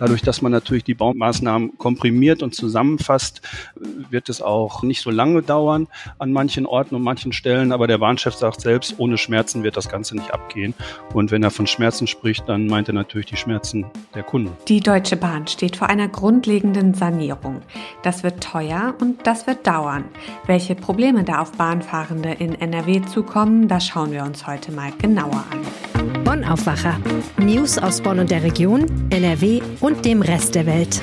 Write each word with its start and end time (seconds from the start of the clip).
Dadurch, 0.00 0.22
dass 0.22 0.40
man 0.40 0.50
natürlich 0.50 0.82
die 0.82 0.94
Baumaßnahmen 0.94 1.76
komprimiert 1.76 2.42
und 2.42 2.54
zusammenfasst, 2.54 3.42
wird 3.76 4.30
es 4.30 4.40
auch 4.40 4.82
nicht 4.82 5.02
so 5.02 5.10
lange 5.10 5.42
dauern 5.42 5.88
an 6.18 6.32
manchen 6.32 6.64
Orten 6.64 6.94
und 6.94 7.02
manchen 7.02 7.32
Stellen. 7.32 7.70
Aber 7.70 7.86
der 7.86 7.98
Bahnchef 7.98 8.34
sagt 8.34 8.62
selbst, 8.62 8.94
ohne 8.96 9.18
Schmerzen 9.18 9.62
wird 9.62 9.76
das 9.76 9.90
Ganze 9.90 10.16
nicht 10.16 10.32
abgehen. 10.32 10.72
Und 11.12 11.30
wenn 11.30 11.42
er 11.42 11.50
von 11.50 11.66
Schmerzen 11.66 12.06
spricht, 12.06 12.48
dann 12.48 12.66
meint 12.66 12.88
er 12.88 12.94
natürlich 12.94 13.26
die 13.26 13.36
Schmerzen 13.36 13.84
der 14.14 14.22
Kunden. 14.22 14.52
Die 14.68 14.80
Deutsche 14.80 15.16
Bahn 15.16 15.46
steht 15.46 15.76
vor 15.76 15.90
einer 15.90 16.08
grundlegenden 16.08 16.94
Sanierung. 16.94 17.60
Das 18.02 18.22
wird 18.22 18.42
teuer 18.42 18.94
und 19.00 19.26
das 19.26 19.46
wird 19.46 19.66
dauern. 19.66 20.04
Welche 20.46 20.74
Probleme 20.74 21.24
da 21.24 21.42
auf 21.42 21.52
Bahnfahrende 21.52 22.30
in 22.30 22.54
NRW 22.54 23.02
zukommen, 23.02 23.68
das 23.68 23.86
schauen 23.86 24.12
wir 24.12 24.22
uns 24.22 24.46
heute 24.46 24.72
mal 24.72 24.92
genauer 24.96 25.44
an. 25.50 26.24
Bonn 26.24 26.44
Aufwacher. 26.44 26.96
News 27.38 27.76
aus 27.76 28.00
Bonn 28.00 28.20
und 28.20 28.30
der 28.30 28.42
Region, 28.42 28.86
NRW 29.10 29.60
und 29.80 29.89
dem 29.98 30.22
Rest 30.22 30.54
der 30.54 30.66
Welt 30.66 31.02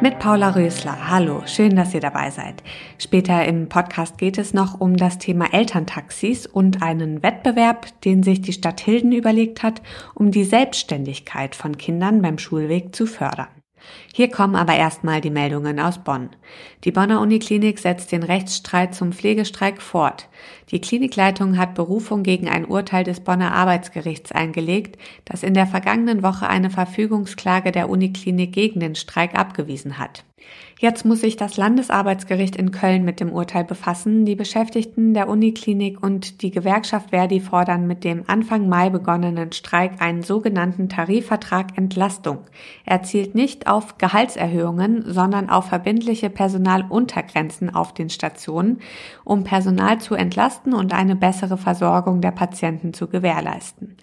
mit 0.00 0.18
Paula 0.18 0.50
Rösler. 0.50 1.10
Hallo, 1.10 1.42
schön, 1.46 1.76
dass 1.76 1.94
ihr 1.94 2.00
dabei 2.00 2.30
seid. 2.30 2.62
Später 2.98 3.44
im 3.44 3.68
Podcast 3.68 4.18
geht 4.18 4.36
es 4.38 4.52
noch 4.52 4.80
um 4.80 4.96
das 4.96 5.18
Thema 5.18 5.52
Elterntaxis 5.52 6.46
und 6.46 6.82
einen 6.82 7.22
Wettbewerb, 7.22 8.00
den 8.02 8.22
sich 8.22 8.40
die 8.40 8.52
Stadt 8.52 8.80
Hilden 8.80 9.12
überlegt 9.12 9.62
hat, 9.62 9.80
um 10.14 10.30
die 10.30 10.44
Selbstständigkeit 10.44 11.54
von 11.54 11.76
Kindern 11.78 12.22
beim 12.22 12.38
Schulweg 12.38 12.94
zu 12.96 13.06
fördern. 13.06 13.48
Hier 14.12 14.30
kommen 14.30 14.56
aber 14.56 14.74
erstmal 14.74 15.20
die 15.20 15.30
Meldungen 15.30 15.80
aus 15.80 15.98
Bonn. 15.98 16.30
Die 16.84 16.92
Bonner 16.92 17.20
Uniklinik 17.20 17.78
setzt 17.78 18.10
den 18.10 18.22
Rechtsstreit 18.22 18.94
zum 18.94 19.12
Pflegestreik 19.12 19.82
fort. 19.82 20.30
Die 20.70 20.80
Klinikleitung 20.80 21.58
hat 21.58 21.74
Berufung 21.74 22.22
gegen 22.22 22.48
ein 22.48 22.64
Urteil 22.64 23.04
des 23.04 23.20
Bonner 23.20 23.52
Arbeitsgerichts 23.52 24.32
eingelegt, 24.32 24.96
das 25.26 25.42
in 25.42 25.52
der 25.52 25.66
vergangenen 25.66 26.22
Woche 26.22 26.48
eine 26.48 26.70
Verfügungsklage 26.70 27.70
der 27.70 27.90
Uniklinik 27.90 28.52
gegen 28.52 28.80
den 28.80 28.94
Streik 28.94 29.38
abgewiesen 29.38 29.98
hat. 29.98 30.24
Jetzt 30.78 31.04
muss 31.04 31.20
sich 31.20 31.36
das 31.36 31.58
Landesarbeitsgericht 31.58 32.56
in 32.56 32.70
Köln 32.70 33.04
mit 33.04 33.20
dem 33.20 33.30
Urteil 33.30 33.64
befassen. 33.64 34.24
Die 34.24 34.34
Beschäftigten 34.34 35.12
der 35.12 35.28
Uniklinik 35.28 36.02
und 36.02 36.40
die 36.40 36.50
Gewerkschaft 36.50 37.10
Verdi 37.10 37.40
fordern 37.40 37.86
mit 37.86 38.02
dem 38.02 38.24
Anfang 38.26 38.66
Mai 38.66 38.88
begonnenen 38.88 39.52
Streik 39.52 40.00
einen 40.00 40.22
sogenannten 40.22 40.88
Tarifvertrag 40.88 41.76
Entlastung. 41.76 42.38
Er 42.86 43.02
zielt 43.02 43.34
nicht 43.34 43.66
auf 43.66 43.98
Gehaltserhöhungen, 43.98 45.04
sondern 45.06 45.50
auf 45.50 45.66
verbindliche 45.66 46.30
Personaluntergrenzen 46.70 47.74
auf 47.74 47.92
den 47.92 48.10
Stationen, 48.10 48.80
um 49.24 49.44
Personal 49.44 50.00
zu 50.00 50.14
entlasten 50.14 50.72
und 50.72 50.92
eine 50.92 51.16
bessere 51.16 51.58
Versorgung 51.58 52.20
der 52.20 52.30
Patienten 52.30 52.94
zu 52.94 53.08
gewährleisten. 53.08 53.96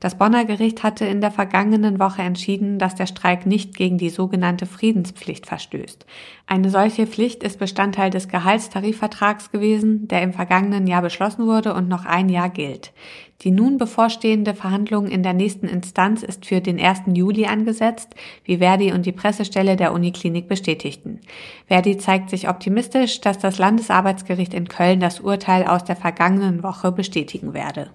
Das 0.00 0.14
Bonner 0.14 0.46
Gericht 0.46 0.82
hatte 0.82 1.04
in 1.04 1.20
der 1.20 1.30
vergangenen 1.30 2.00
Woche 2.00 2.22
entschieden, 2.22 2.78
dass 2.78 2.94
der 2.94 3.06
Streik 3.06 3.44
nicht 3.44 3.76
gegen 3.76 3.98
die 3.98 4.08
sogenannte 4.08 4.64
Friedenspflicht 4.64 5.46
verstößt. 5.46 6.06
Eine 6.46 6.70
solche 6.70 7.06
Pflicht 7.06 7.42
ist 7.42 7.58
Bestandteil 7.58 8.08
des 8.08 8.28
Gehaltstarifvertrags 8.28 9.50
gewesen, 9.50 10.08
der 10.08 10.22
im 10.22 10.32
vergangenen 10.32 10.86
Jahr 10.86 11.02
beschlossen 11.02 11.46
wurde 11.46 11.74
und 11.74 11.88
noch 11.88 12.06
ein 12.06 12.30
Jahr 12.30 12.48
gilt. 12.48 12.94
Die 13.42 13.50
nun 13.50 13.76
bevorstehende 13.76 14.54
Verhandlung 14.54 15.06
in 15.06 15.22
der 15.22 15.34
nächsten 15.34 15.68
Instanz 15.68 16.22
ist 16.22 16.46
für 16.46 16.62
den 16.62 16.80
1. 16.80 17.02
Juli 17.12 17.44
angesetzt, 17.44 18.14
wie 18.44 18.56
Verdi 18.56 18.92
und 18.92 19.04
die 19.04 19.12
Pressestelle 19.12 19.76
der 19.76 19.92
Uniklinik 19.92 20.48
bestätigten. 20.48 21.20
Verdi 21.66 21.98
zeigt 21.98 22.30
sich 22.30 22.48
optimistisch, 22.48 23.20
dass 23.20 23.38
das 23.38 23.58
Landesarbeitsgericht 23.58 24.54
in 24.54 24.66
Köln 24.66 25.00
das 25.00 25.20
Urteil 25.20 25.66
aus 25.66 25.84
der 25.84 25.96
vergangenen 25.96 26.62
Woche 26.62 26.90
bestätigen 26.90 27.52
werde. 27.52 27.90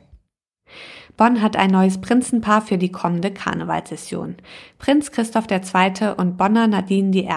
Bonn 1.18 1.42
hat 1.42 1.56
ein 1.56 1.72
neues 1.72 2.02
Prinzenpaar 2.02 2.62
für 2.62 2.78
die 2.78 2.92
kommende 2.92 3.32
Karnevalssession. 3.32 4.36
Prinz 4.80 5.12
Christoph 5.12 5.48
II. 5.50 6.14
und 6.18 6.38
Bonner 6.38 6.68
Nadine 6.68 7.16
I. 7.16 7.28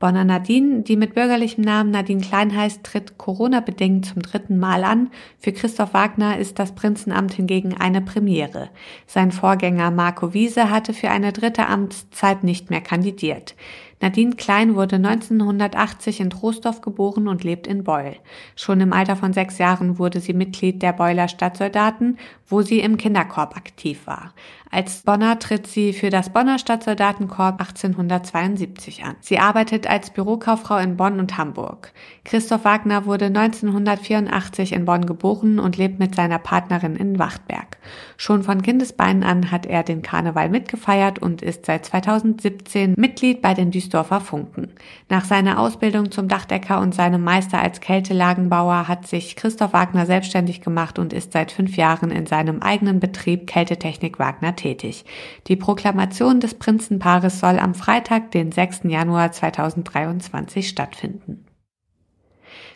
Bonner 0.00 0.24
Nadine, 0.24 0.80
die 0.80 0.96
mit 0.96 1.14
bürgerlichem 1.14 1.62
Namen 1.62 1.90
Nadine 1.90 2.22
Klein 2.22 2.56
heißt, 2.56 2.82
tritt 2.82 3.18
Corona-bedingt 3.18 4.06
zum 4.06 4.22
dritten 4.22 4.58
Mal 4.58 4.82
an. 4.82 5.10
Für 5.38 5.52
Christoph 5.52 5.92
Wagner 5.92 6.38
ist 6.38 6.58
das 6.58 6.74
Prinzenamt 6.74 7.34
hingegen 7.34 7.76
eine 7.78 8.00
Premiere. 8.00 8.70
Sein 9.06 9.30
Vorgänger 9.30 9.90
Marco 9.90 10.32
Wiese 10.32 10.70
hatte 10.70 10.94
für 10.94 11.10
eine 11.10 11.34
dritte 11.34 11.66
Amtszeit 11.66 12.44
nicht 12.44 12.70
mehr 12.70 12.80
kandidiert. 12.80 13.54
Nadine 14.02 14.34
Klein 14.34 14.76
wurde 14.76 14.96
1980 14.96 16.20
in 16.20 16.30
Troisdorf 16.30 16.80
geboren 16.80 17.28
und 17.28 17.44
lebt 17.44 17.66
in 17.66 17.84
Beul. 17.84 18.16
Schon 18.56 18.80
im 18.80 18.94
Alter 18.94 19.14
von 19.14 19.34
sechs 19.34 19.58
Jahren 19.58 19.98
wurde 19.98 20.20
sie 20.20 20.32
Mitglied 20.32 20.82
der 20.82 20.94
Beuler 20.94 21.28
Stadtsoldaten, 21.28 22.18
wo 22.46 22.62
sie 22.62 22.80
im 22.80 22.96
Kinderkorb 22.96 23.56
aktiv 23.56 24.06
war. 24.06 24.32
Als 24.72 25.02
Bonner 25.02 25.36
tritt 25.40 25.66
sie 25.66 25.92
für 25.92 26.10
das 26.10 26.30
Bonner 26.30 26.60
Stadtsoldatenkorps 26.60 27.58
1872 27.58 29.02
an. 29.02 29.16
Sie 29.20 29.40
arbeitet 29.40 29.90
als 29.90 30.10
Bürokauffrau 30.10 30.78
in 30.78 30.96
Bonn 30.96 31.18
und 31.18 31.36
Hamburg. 31.36 31.92
Christoph 32.24 32.64
Wagner 32.64 33.04
wurde 33.04 33.26
1984 33.26 34.72
in 34.72 34.84
Bonn 34.84 35.06
geboren 35.06 35.58
und 35.58 35.76
lebt 35.76 35.98
mit 35.98 36.14
seiner 36.14 36.38
Partnerin 36.38 36.94
in 36.94 37.18
Wachtberg. 37.18 37.78
Schon 38.16 38.44
von 38.44 38.62
Kindesbeinen 38.62 39.24
an 39.24 39.50
hat 39.50 39.66
er 39.66 39.82
den 39.82 40.02
Karneval 40.02 40.48
mitgefeiert 40.48 41.18
und 41.18 41.42
ist 41.42 41.66
seit 41.66 41.86
2017 41.86 42.94
Mitglied 42.96 43.42
bei 43.42 43.54
den 43.54 43.72
Duisdorfer 43.72 44.20
Funken. 44.20 44.68
Nach 45.08 45.24
seiner 45.24 45.58
Ausbildung 45.58 46.12
zum 46.12 46.28
Dachdecker 46.28 46.80
und 46.80 46.94
seinem 46.94 47.24
Meister 47.24 47.60
als 47.60 47.80
Kältelagenbauer 47.80 48.86
hat 48.86 49.08
sich 49.08 49.34
Christoph 49.34 49.72
Wagner 49.72 50.06
selbstständig 50.06 50.60
gemacht 50.60 51.00
und 51.00 51.12
ist 51.12 51.32
seit 51.32 51.50
fünf 51.50 51.76
Jahren 51.76 52.12
in 52.12 52.26
seinem 52.26 52.62
eigenen 52.62 53.00
Betrieb 53.00 53.48
Kältetechnik 53.48 54.20
Wagner 54.20 54.54
tätig. 54.60 55.04
Die 55.48 55.56
Proklamation 55.56 56.40
des 56.40 56.54
Prinzenpaares 56.54 57.40
soll 57.40 57.58
am 57.58 57.74
Freitag, 57.74 58.30
den 58.30 58.52
6. 58.52 58.82
Januar 58.84 59.32
2023 59.32 60.68
stattfinden. 60.68 61.46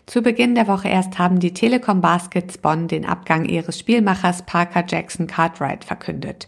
Zu 0.07 0.21
Beginn 0.21 0.55
der 0.55 0.69
Woche 0.69 0.89
erst 0.89 1.19
haben 1.19 1.41
die 1.41 1.55
Telekom 1.55 2.03
Baskets 2.03 2.59
Bonn 2.59 2.89
den 2.89 3.07
Abgang 3.07 3.47
ihres 3.47 3.79
Spielmachers 3.79 4.43
Parker 4.43 4.85
Jackson 4.87 5.27
Cartwright 5.27 5.83
verkündet. 5.83 6.47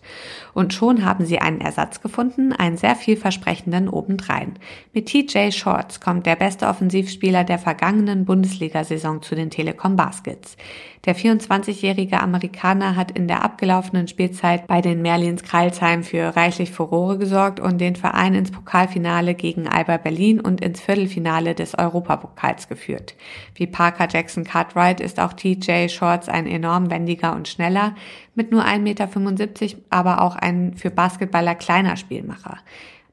Und 0.52 0.74
schon 0.74 1.06
haben 1.06 1.24
sie 1.24 1.38
einen 1.38 1.62
Ersatz 1.62 2.02
gefunden, 2.02 2.52
einen 2.52 2.76
sehr 2.76 2.94
vielversprechenden 2.94 3.88
obendrein. 3.88 4.58
Mit 4.92 5.06
TJ 5.06 5.52
Shorts 5.52 6.00
kommt 6.00 6.26
der 6.26 6.36
beste 6.36 6.66
Offensivspieler 6.66 7.44
der 7.44 7.58
vergangenen 7.58 8.26
Bundesliga-Saison 8.26 9.22
zu 9.22 9.34
den 9.34 9.48
Telekom 9.48 9.96
Baskets. 9.96 10.58
Der 11.06 11.14
24-jährige 11.14 12.20
Amerikaner 12.20 12.96
hat 12.96 13.12
in 13.12 13.28
der 13.28 13.44
abgelaufenen 13.44 14.08
Spielzeit 14.08 14.66
bei 14.66 14.80
den 14.80 15.02
Merlins 15.02 15.44
Kreilsheim 15.44 16.02
für 16.02 16.34
reichlich 16.34 16.72
Furore 16.72 17.16
gesorgt 17.16 17.60
und 17.60 17.80
den 17.80 17.94
Verein 17.94 18.34
ins 18.34 18.50
Pokalfinale 18.50 19.34
gegen 19.34 19.68
Alba 19.68 19.98
Berlin 19.98 20.40
und 20.40 20.60
ins 20.60 20.80
Viertelfinale 20.80 21.54
des 21.54 21.78
Europapokals 21.78 22.68
geführt. 22.68 23.14
Wie 23.54 23.68
Parker 23.68 24.08
Jackson 24.10 24.42
Cartwright 24.42 25.00
ist 25.00 25.20
auch 25.20 25.32
TJ 25.32 25.88
Shorts 25.90 26.28
ein 26.28 26.48
enorm 26.48 26.90
wendiger 26.90 27.36
und 27.36 27.46
schneller, 27.46 27.94
mit 28.34 28.50
nur 28.50 28.64
1,75 28.64 28.80
Meter, 28.80 29.78
aber 29.90 30.22
auch 30.22 30.34
ein 30.34 30.74
für 30.74 30.90
Basketballer 30.90 31.54
kleiner 31.54 31.96
Spielmacher. 31.96 32.58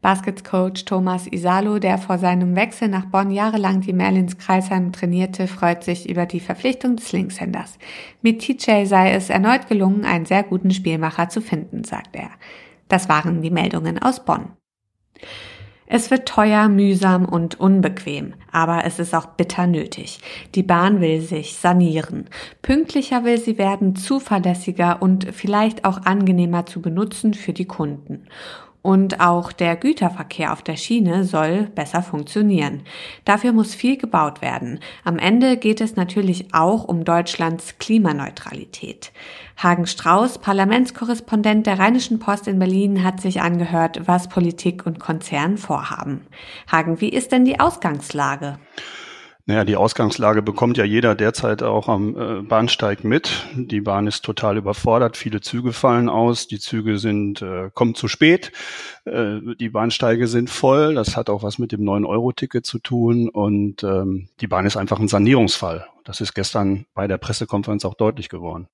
Basketcoach 0.04 0.84
Thomas 0.86 1.28
Isalo, 1.28 1.80
der 1.80 1.98
vor 1.98 2.18
seinem 2.18 2.58
Wechsel 2.58 2.90
nach 2.90 3.06
Bonn 3.06 3.32
jahrelang 3.32 3.80
die 3.80 3.94
Merlins 3.94 4.38
Kreisheim 4.38 4.92
trainierte, 4.92 5.48
freut 5.48 5.86
sich 5.86 6.10
über 6.10 6.26
die 6.26 6.42
Verpflichtung 6.42 6.98
des 6.98 7.14
Linkshänders. 7.14 7.80
Mit 8.22 8.40
TJ 8.42 8.84
sei 8.84 9.14
es 9.14 9.30
erneut 9.30 9.70
gelungen, 9.70 10.04
einen 10.04 10.26
sehr 10.26 10.44
guten 10.44 10.72
Spielmacher 10.72 11.30
zu 11.30 11.40
finden, 11.40 11.86
sagt 11.86 12.18
er. 12.18 12.30
Das 12.90 13.08
waren 13.08 13.42
die 13.42 13.50
Meldungen 13.50 13.98
aus 13.98 14.26
Bonn. 14.26 14.52
Es 15.86 16.12
wird 16.12 16.28
teuer, 16.28 16.70
mühsam 16.70 17.24
und 17.24 17.60
unbequem, 17.60 18.34
aber 18.52 18.84
es 18.84 19.00
ist 19.00 19.14
auch 19.14 19.28
bitter 19.28 19.68
nötig. 19.68 20.20
Die 20.56 20.64
Bahn 20.64 21.02
will 21.02 21.22
sich 21.22 21.56
sanieren. 21.56 22.30
Pünktlicher 22.62 23.24
will 23.24 23.38
sie 23.38 23.58
werden, 23.58 23.96
zuverlässiger 23.96 25.02
und 25.02 25.28
vielleicht 25.34 25.86
auch 25.86 26.04
angenehmer 26.04 26.66
zu 26.66 26.82
benutzen 26.82 27.34
für 27.34 27.54
die 27.54 27.68
Kunden. 27.68 28.28
Und 28.84 29.22
auch 29.22 29.54
der 29.54 29.78
Güterverkehr 29.78 30.52
auf 30.52 30.62
der 30.62 30.76
Schiene 30.76 31.24
soll 31.24 31.64
besser 31.74 32.04
funktionieren. 32.04 32.82
Dafür 33.24 33.54
muss 33.54 33.74
viel 33.74 33.96
gebaut 33.96 34.42
werden. 34.42 34.82
Am 35.06 35.18
Ende 35.18 35.56
geht 35.56 35.80
es 35.80 35.96
natürlich 35.96 36.54
auch 36.54 36.84
um 36.84 37.06
Deutschlands 37.06 37.78
Klimaneutralität. 37.80 39.14
Hagen 39.56 39.88
Strauß, 39.88 40.40
Parlamentskorrespondent 40.40 41.66
der 41.66 41.80
Rheinischen 41.80 42.20
Post 42.20 42.50
in 42.50 42.60
Berlin, 42.60 43.06
hat 43.06 43.22
sich 43.22 43.42
angehört, 43.42 44.02
was 44.06 44.28
Politik 44.28 44.86
und 44.86 45.00
Konzern 45.00 45.58
vorhaben. 45.58 46.28
Hagen, 46.70 47.00
wie 47.00 47.10
ist 47.10 47.32
denn 47.32 47.46
die 47.46 47.62
Ausgangslage? 47.62 48.60
Naja, 49.46 49.66
die 49.66 49.76
Ausgangslage 49.76 50.42
bekommt 50.42 50.78
ja 50.78 50.86
jeder 50.86 51.16
derzeit 51.16 51.64
auch 51.64 51.90
am 51.90 52.16
äh, 52.16 52.42
Bahnsteig 52.44 53.04
mit. 53.04 53.46
Die 53.56 53.82
Bahn 53.82 54.08
ist 54.08 54.24
total 54.24 54.56
überfordert, 54.56 55.18
viele 55.18 55.42
Züge 55.42 55.74
fallen 55.74 56.08
aus, 56.08 56.48
die 56.48 56.60
Züge 56.60 56.98
sind, 56.98 57.42
äh, 57.42 57.70
kommen 57.74 57.94
zu 57.94 58.08
spät, 58.08 58.54
äh, 59.04 59.40
die 59.60 59.68
Bahnsteige 59.68 60.28
sind 60.28 60.50
voll, 60.50 60.96
das 60.96 61.18
hat 61.18 61.30
auch 61.30 61.44
was 61.44 61.60
mit 61.60 61.74
dem 61.74 61.82
9-Euro-Ticket 61.82 62.66
zu 62.66 62.80
tun 62.80 63.28
und 63.28 63.84
ähm, 63.84 64.30
die 64.40 64.48
Bahn 64.48 64.66
ist 64.66 64.78
einfach 64.78 65.00
ein 65.00 65.10
Sanierungsfall. 65.10 65.88
Das 66.06 66.22
ist 66.22 66.34
gestern 66.34 66.86
bei 66.94 67.08
der 67.08 67.18
Pressekonferenz 67.18 67.84
auch 67.84 67.96
deutlich 67.96 68.30
geworden. 68.30 68.70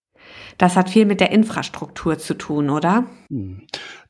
Das 0.60 0.75
hat 0.75 0.92
viel 0.92 1.06
mit 1.06 1.19
der 1.19 1.31
Infrastruktur 1.31 2.19
zu 2.19 2.36
tun, 2.36 2.69
oder? 2.69 3.06
Hm. 3.30 3.63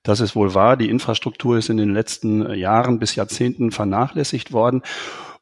Das 0.04 0.20
ist 0.20 0.36
wohl 0.36 0.54
wahr. 0.56 0.76
Die 0.76 0.90
Infrastruktur 0.90 1.58
ist 1.58 1.70
in 1.70 1.78
den 1.78 1.94
letzten 1.94 2.54
Jahren 2.54 3.00
bis 3.00 3.16
Jahrzehnten 3.16 3.72
vernachlässigt 3.72 4.52
worden. 4.52 4.82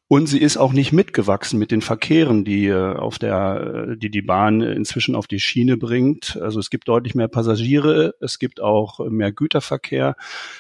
Und 0.10 0.28
sie 0.28 0.40
ist 0.40 0.56
auch 0.56 0.72
nicht 0.72 0.94
mitgewachsen 0.94 1.60
mit 1.60 1.70
den 1.70 1.82
Verkehren, 1.82 2.46
die 2.46 2.68
äh, 2.68 2.96
auf 2.96 3.20
der, 3.20 3.88
äh, 3.90 3.98
die 3.98 4.10
die 4.10 4.22
Bahn 4.22 4.62
inzwischen 4.62 5.16
auf 5.16 5.28
die 5.28 5.42
Schiene 5.42 5.76
bringt. 5.76 6.40
Also 6.42 6.62
es 6.62 6.70
gibt 6.70 6.88
deutlich 6.88 7.14
mehr 7.14 7.28
Passagiere, 7.28 8.16
es 8.22 8.40
gibt 8.40 8.62
auch 8.62 9.00
mehr 9.10 9.34
Güterverkehr, 9.34 10.16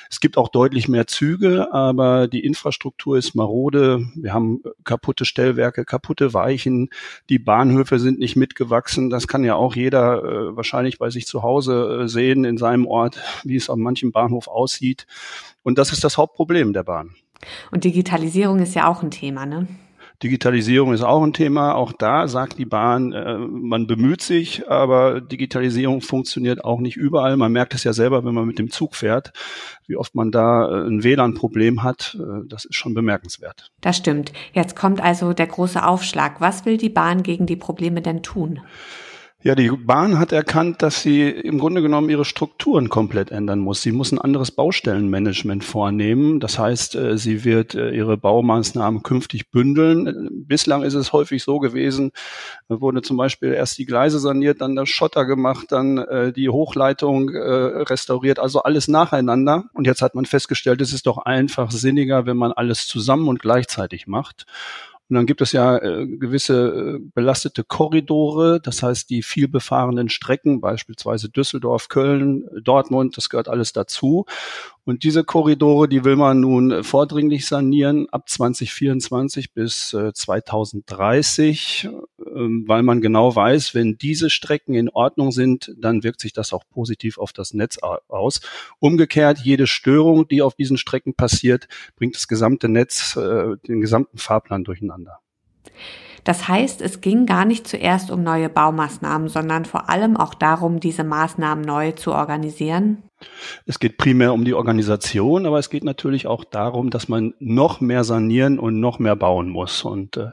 es 0.09 0.19
gibt 0.19 0.37
auch 0.37 0.49
deutlich 0.49 0.89
mehr 0.89 1.07
Züge, 1.07 1.71
aber 1.71 2.27
die 2.27 2.43
Infrastruktur 2.43 3.17
ist 3.17 3.35
marode. 3.35 4.05
Wir 4.15 4.33
haben 4.33 4.63
kaputte 4.83 5.23
Stellwerke, 5.23 5.85
kaputte 5.85 6.33
Weichen, 6.33 6.89
die 7.29 7.39
Bahnhöfe 7.39 7.99
sind 7.99 8.19
nicht 8.19 8.35
mitgewachsen. 8.35 9.09
Das 9.09 9.29
kann 9.29 9.45
ja 9.45 9.55
auch 9.55 9.77
jeder 9.77 10.23
äh, 10.23 10.55
wahrscheinlich 10.57 10.99
bei 10.99 11.09
sich 11.09 11.25
zu 11.25 11.41
Hause 11.41 12.09
sehen 12.09 12.43
in 12.43 12.57
seinem 12.57 12.85
Ort, 12.85 13.21
wie 13.45 13.55
es 13.55 13.69
an 13.69 13.79
manchem 13.79 14.11
Bahnhof 14.11 14.49
aussieht. 14.49 15.07
Und 15.63 15.77
das 15.77 15.93
ist 15.93 16.03
das 16.03 16.17
Hauptproblem 16.17 16.73
der 16.73 16.83
Bahn. 16.83 17.15
Und 17.71 17.83
Digitalisierung 17.83 18.59
ist 18.59 18.75
ja 18.75 18.87
auch 18.87 19.03
ein 19.03 19.11
Thema, 19.11 19.45
ne? 19.45 19.67
Digitalisierung 20.23 20.93
ist 20.93 21.03
auch 21.03 21.21
ein 21.21 21.33
Thema. 21.33 21.75
Auch 21.75 21.91
da 21.91 22.27
sagt 22.27 22.57
die 22.57 22.65
Bahn, 22.65 23.11
äh, 23.11 23.37
man 23.37 23.85
bemüht 23.85 24.21
sich, 24.21 24.67
aber 24.67 25.21
Digitalisierung 25.21 26.01
funktioniert 26.01 26.65
auch 26.65 26.79
nicht 26.79 26.97
überall. 26.97 27.37
Man 27.37 27.51
merkt 27.51 27.75
es 27.75 27.83
ja 27.83 27.93
selber, 27.93 28.25
wenn 28.25 28.33
man 28.33 28.47
mit 28.47 28.57
dem 28.57 28.71
Zug 28.71 28.95
fährt, 28.95 29.31
wie 29.85 29.95
oft 29.95 30.15
man 30.15 30.31
da 30.31 30.69
äh, 30.69 30.87
ein 30.87 31.03
WLAN-Problem 31.03 31.83
hat. 31.83 32.17
Äh, 32.19 32.47
das 32.47 32.65
ist 32.65 32.75
schon 32.75 32.95
bemerkenswert. 32.95 33.71
Das 33.81 33.97
stimmt. 33.97 34.33
Jetzt 34.53 34.75
kommt 34.75 35.01
also 35.01 35.33
der 35.33 35.47
große 35.47 35.85
Aufschlag. 35.85 36.41
Was 36.41 36.65
will 36.65 36.77
die 36.77 36.89
Bahn 36.89 37.21
gegen 37.21 37.45
die 37.45 37.55
Probleme 37.55 38.01
denn 38.01 38.23
tun? 38.23 38.61
Ja, 39.43 39.53
die 39.53 39.69
Bahn 39.69 40.17
hat 40.17 40.31
erkannt, 40.31 40.81
dass 40.81 41.03
sie 41.03 41.29
im 41.29 41.59
Grunde 41.59 41.83
genommen 41.83 42.09
ihre 42.09 42.25
Strukturen 42.25 42.89
komplett 42.89 43.29
ändern 43.29 43.59
muss. 43.59 43.83
Sie 43.83 43.91
muss 43.91 44.11
ein 44.11 44.17
anderes 44.17 44.49
Baustellenmanagement 44.49 45.63
vornehmen. 45.63 46.39
Das 46.39 46.57
heißt, 46.57 46.95
äh, 46.95 47.19
sie 47.19 47.45
wird 47.45 47.75
äh, 47.75 47.91
ihre 47.91 48.17
Baumaßnahmen 48.17 49.03
künftig 49.03 49.51
bündeln. 49.51 50.27
Bislang 50.47 50.81
ist 50.81 50.95
es 50.95 51.13
häufig 51.13 51.43
so 51.43 51.59
gewesen, 51.59 52.13
wurde 52.67 53.03
zum 53.03 53.15
Beispiel 53.15 53.53
erst 53.53 53.77
die 53.77 53.85
Gleise 53.85 54.17
saniert, 54.17 54.59
dann 54.59 54.75
das 54.75 54.89
Schotter 54.89 55.25
gemacht, 55.25 55.67
dann 55.69 55.99
äh, 55.99 56.33
die 56.33 56.49
Hochleitung 56.49 57.29
restauriert, 57.29 58.39
also 58.39 58.63
alles 58.63 58.87
nacheinander. 58.87 59.65
Und 59.73 59.85
jetzt 59.85 60.01
hat 60.01 60.15
man 60.15 60.25
festgestellt, 60.25 60.81
es 60.81 60.93
ist 60.93 61.05
doch 61.05 61.19
einfach 61.19 61.69
sinniger, 61.71 62.25
wenn 62.25 62.37
man 62.37 62.51
alles 62.51 62.87
zusammen 62.87 63.27
und 63.27 63.39
gleichzeitig 63.39 64.07
macht. 64.07 64.45
Und 65.09 65.15
dann 65.15 65.25
gibt 65.25 65.41
es 65.41 65.53
ja 65.53 65.77
äh, 65.77 66.05
gewisse 66.05 66.97
äh, 66.97 66.99
belastete 67.13 67.63
Korridore, 67.63 68.59
das 68.61 68.83
heißt 68.83 69.09
die 69.09 69.23
viel 69.23 69.47
befahrenen 69.47 70.09
Strecken, 70.09 70.59
beispielsweise 70.59 71.29
Düsseldorf, 71.29 71.87
Köln, 71.87 72.43
Dortmund, 72.61 73.15
das 73.15 73.29
gehört 73.29 73.47
alles 73.47 73.71
dazu. 73.71 74.25
Und 74.87 75.03
diese 75.03 75.25
Korridore, 75.25 75.89
die 75.89 76.05
will 76.05 76.15
man 76.15 76.39
nun 76.39 76.81
vordringlich 76.81 77.45
sanieren 77.45 78.07
ab 78.09 78.29
2024 78.29 79.53
bis 79.53 79.89
2030, 79.89 81.83
äh, 81.83 82.23
ähm, 82.23 82.63
weil 82.67 82.83
man 82.83 83.01
genau 83.01 83.35
weiß, 83.35 83.75
wenn 83.75 83.97
diese 83.97 84.29
Strecken 84.29 84.75
in 84.75 84.87
Ordnung 84.87 85.33
sind, 85.33 85.75
dann 85.77 86.03
wirkt 86.03 86.21
sich 86.21 86.31
das 86.31 86.53
auch 86.53 86.63
positiv 86.69 87.17
auf 87.17 87.33
das 87.33 87.53
Netz 87.53 87.79
aus. 88.07 88.39
Umgekehrt, 88.79 89.39
jede 89.39 89.67
Störung, 89.67 90.25
die 90.29 90.41
auf 90.41 90.55
diesen 90.55 90.77
Strecken 90.77 91.15
passiert, 91.15 91.67
bringt 91.97 92.15
das 92.15 92.29
gesamte 92.29 92.69
Netz, 92.69 93.17
äh, 93.17 93.57
den 93.67 93.81
gesamten 93.81 94.17
Fahrplan 94.17 94.63
durcheinander. 94.63 95.19
Das 96.23 96.47
heißt, 96.47 96.81
es 96.81 97.01
ging 97.01 97.25
gar 97.25 97.43
nicht 97.43 97.67
zuerst 97.67 98.09
um 98.09 98.23
neue 98.23 98.47
Baumaßnahmen, 98.47 99.27
sondern 99.27 99.65
vor 99.65 99.89
allem 99.89 100.15
auch 100.15 100.33
darum, 100.33 100.79
diese 100.79 101.03
Maßnahmen 101.03 101.65
neu 101.65 101.91
zu 101.91 102.13
organisieren. 102.13 103.03
Es 103.65 103.79
geht 103.79 103.97
primär 103.97 104.33
um 104.33 104.45
die 104.45 104.53
Organisation, 104.53 105.45
aber 105.45 105.59
es 105.59 105.69
geht 105.69 105.83
natürlich 105.83 106.27
auch 106.27 106.43
darum, 106.43 106.89
dass 106.89 107.07
man 107.07 107.33
noch 107.39 107.81
mehr 107.81 108.03
sanieren 108.03 108.59
und 108.59 108.79
noch 108.79 108.99
mehr 108.99 109.15
bauen 109.15 109.49
muss. 109.49 109.83
Und 109.83 110.17
äh, 110.17 110.31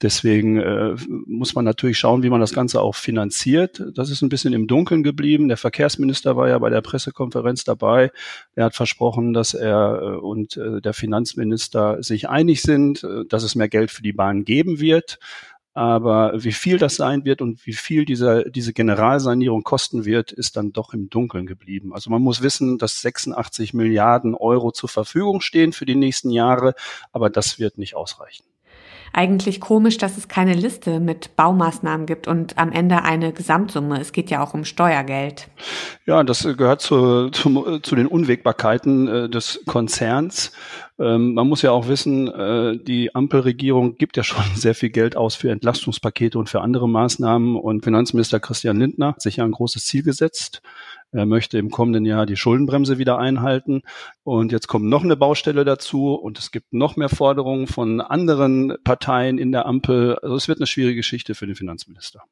deswegen 0.00 0.58
äh, 0.58 0.96
muss 1.26 1.54
man 1.54 1.64
natürlich 1.64 1.98
schauen, 1.98 2.22
wie 2.22 2.30
man 2.30 2.40
das 2.40 2.54
Ganze 2.54 2.80
auch 2.80 2.94
finanziert. 2.94 3.82
Das 3.94 4.10
ist 4.10 4.22
ein 4.22 4.28
bisschen 4.28 4.52
im 4.52 4.66
Dunkeln 4.66 5.02
geblieben. 5.02 5.48
Der 5.48 5.56
Verkehrsminister 5.56 6.36
war 6.36 6.48
ja 6.48 6.58
bei 6.58 6.70
der 6.70 6.80
Pressekonferenz 6.80 7.64
dabei. 7.64 8.10
Er 8.54 8.64
hat 8.66 8.74
versprochen, 8.74 9.32
dass 9.32 9.54
er 9.54 10.00
äh, 10.02 10.16
und 10.16 10.56
äh, 10.56 10.80
der 10.80 10.94
Finanzminister 10.94 12.02
sich 12.02 12.28
einig 12.28 12.62
sind, 12.62 13.04
äh, 13.04 13.24
dass 13.28 13.42
es 13.42 13.54
mehr 13.54 13.68
Geld 13.68 13.90
für 13.90 14.02
die 14.02 14.12
Bahn 14.12 14.44
geben 14.44 14.80
wird. 14.80 15.18
Aber 15.74 16.32
wie 16.44 16.52
viel 16.52 16.76
das 16.76 16.96
sein 16.96 17.24
wird 17.24 17.40
und 17.40 17.64
wie 17.66 17.72
viel 17.72 18.04
dieser, 18.04 18.44
diese 18.44 18.74
Generalsanierung 18.74 19.62
kosten 19.62 20.04
wird, 20.04 20.30
ist 20.30 20.56
dann 20.56 20.72
doch 20.72 20.92
im 20.92 21.08
Dunkeln 21.08 21.46
geblieben. 21.46 21.94
Also 21.94 22.10
man 22.10 22.20
muss 22.20 22.42
wissen, 22.42 22.76
dass 22.78 23.00
86 23.00 23.72
Milliarden 23.72 24.34
Euro 24.34 24.72
zur 24.72 24.90
Verfügung 24.90 25.40
stehen 25.40 25.72
für 25.72 25.86
die 25.86 25.94
nächsten 25.94 26.30
Jahre, 26.30 26.74
aber 27.10 27.30
das 27.30 27.58
wird 27.58 27.78
nicht 27.78 27.96
ausreichen 27.96 28.44
eigentlich 29.12 29.60
komisch, 29.60 29.98
dass 29.98 30.16
es 30.16 30.28
keine 30.28 30.54
Liste 30.54 31.00
mit 31.00 31.36
Baumaßnahmen 31.36 32.06
gibt 32.06 32.28
und 32.28 32.58
am 32.58 32.72
Ende 32.72 33.02
eine 33.02 33.32
Gesamtsumme. 33.32 34.00
Es 34.00 34.12
geht 34.12 34.30
ja 34.30 34.42
auch 34.42 34.54
um 34.54 34.64
Steuergeld. 34.64 35.48
Ja, 36.06 36.22
das 36.24 36.42
gehört 36.42 36.80
zu, 36.80 37.30
zu, 37.30 37.78
zu 37.80 37.94
den 37.94 38.06
Unwägbarkeiten 38.06 39.08
äh, 39.08 39.28
des 39.28 39.60
Konzerns. 39.66 40.52
Ähm, 40.98 41.34
man 41.34 41.48
muss 41.48 41.62
ja 41.62 41.72
auch 41.72 41.88
wissen, 41.88 42.28
äh, 42.28 42.78
die 42.78 43.14
Ampelregierung 43.14 43.96
gibt 43.96 44.16
ja 44.16 44.22
schon 44.22 44.44
sehr 44.54 44.74
viel 44.74 44.90
Geld 44.90 45.16
aus 45.16 45.34
für 45.34 45.50
Entlastungspakete 45.50 46.38
und 46.38 46.48
für 46.48 46.60
andere 46.60 46.88
Maßnahmen. 46.88 47.56
Und 47.56 47.84
Finanzminister 47.84 48.40
Christian 48.40 48.78
Lindner 48.78 49.08
hat 49.08 49.22
sich 49.22 49.36
ja 49.36 49.44
ein 49.44 49.52
großes 49.52 49.84
Ziel 49.84 50.02
gesetzt. 50.02 50.62
Er 51.12 51.26
möchte 51.26 51.58
im 51.58 51.70
kommenden 51.70 52.06
Jahr 52.06 52.24
die 52.24 52.36
Schuldenbremse 52.36 52.96
wieder 52.96 53.18
einhalten. 53.18 53.82
Und 54.24 54.50
jetzt 54.50 54.66
kommt 54.66 54.86
noch 54.86 55.04
eine 55.04 55.16
Baustelle 55.16 55.64
dazu 55.64 56.14
und 56.14 56.38
es 56.38 56.50
gibt 56.50 56.72
noch 56.72 56.96
mehr 56.96 57.10
Forderungen 57.10 57.66
von 57.66 58.00
anderen 58.00 58.74
Parteien 58.82 59.36
in 59.36 59.52
der 59.52 59.66
Ampel. 59.66 60.18
Also 60.22 60.34
es 60.36 60.48
wird 60.48 60.58
eine 60.58 60.66
schwierige 60.66 60.96
Geschichte 60.96 61.34
für 61.34 61.46
den 61.46 61.54
Finanzminister. 61.54 62.22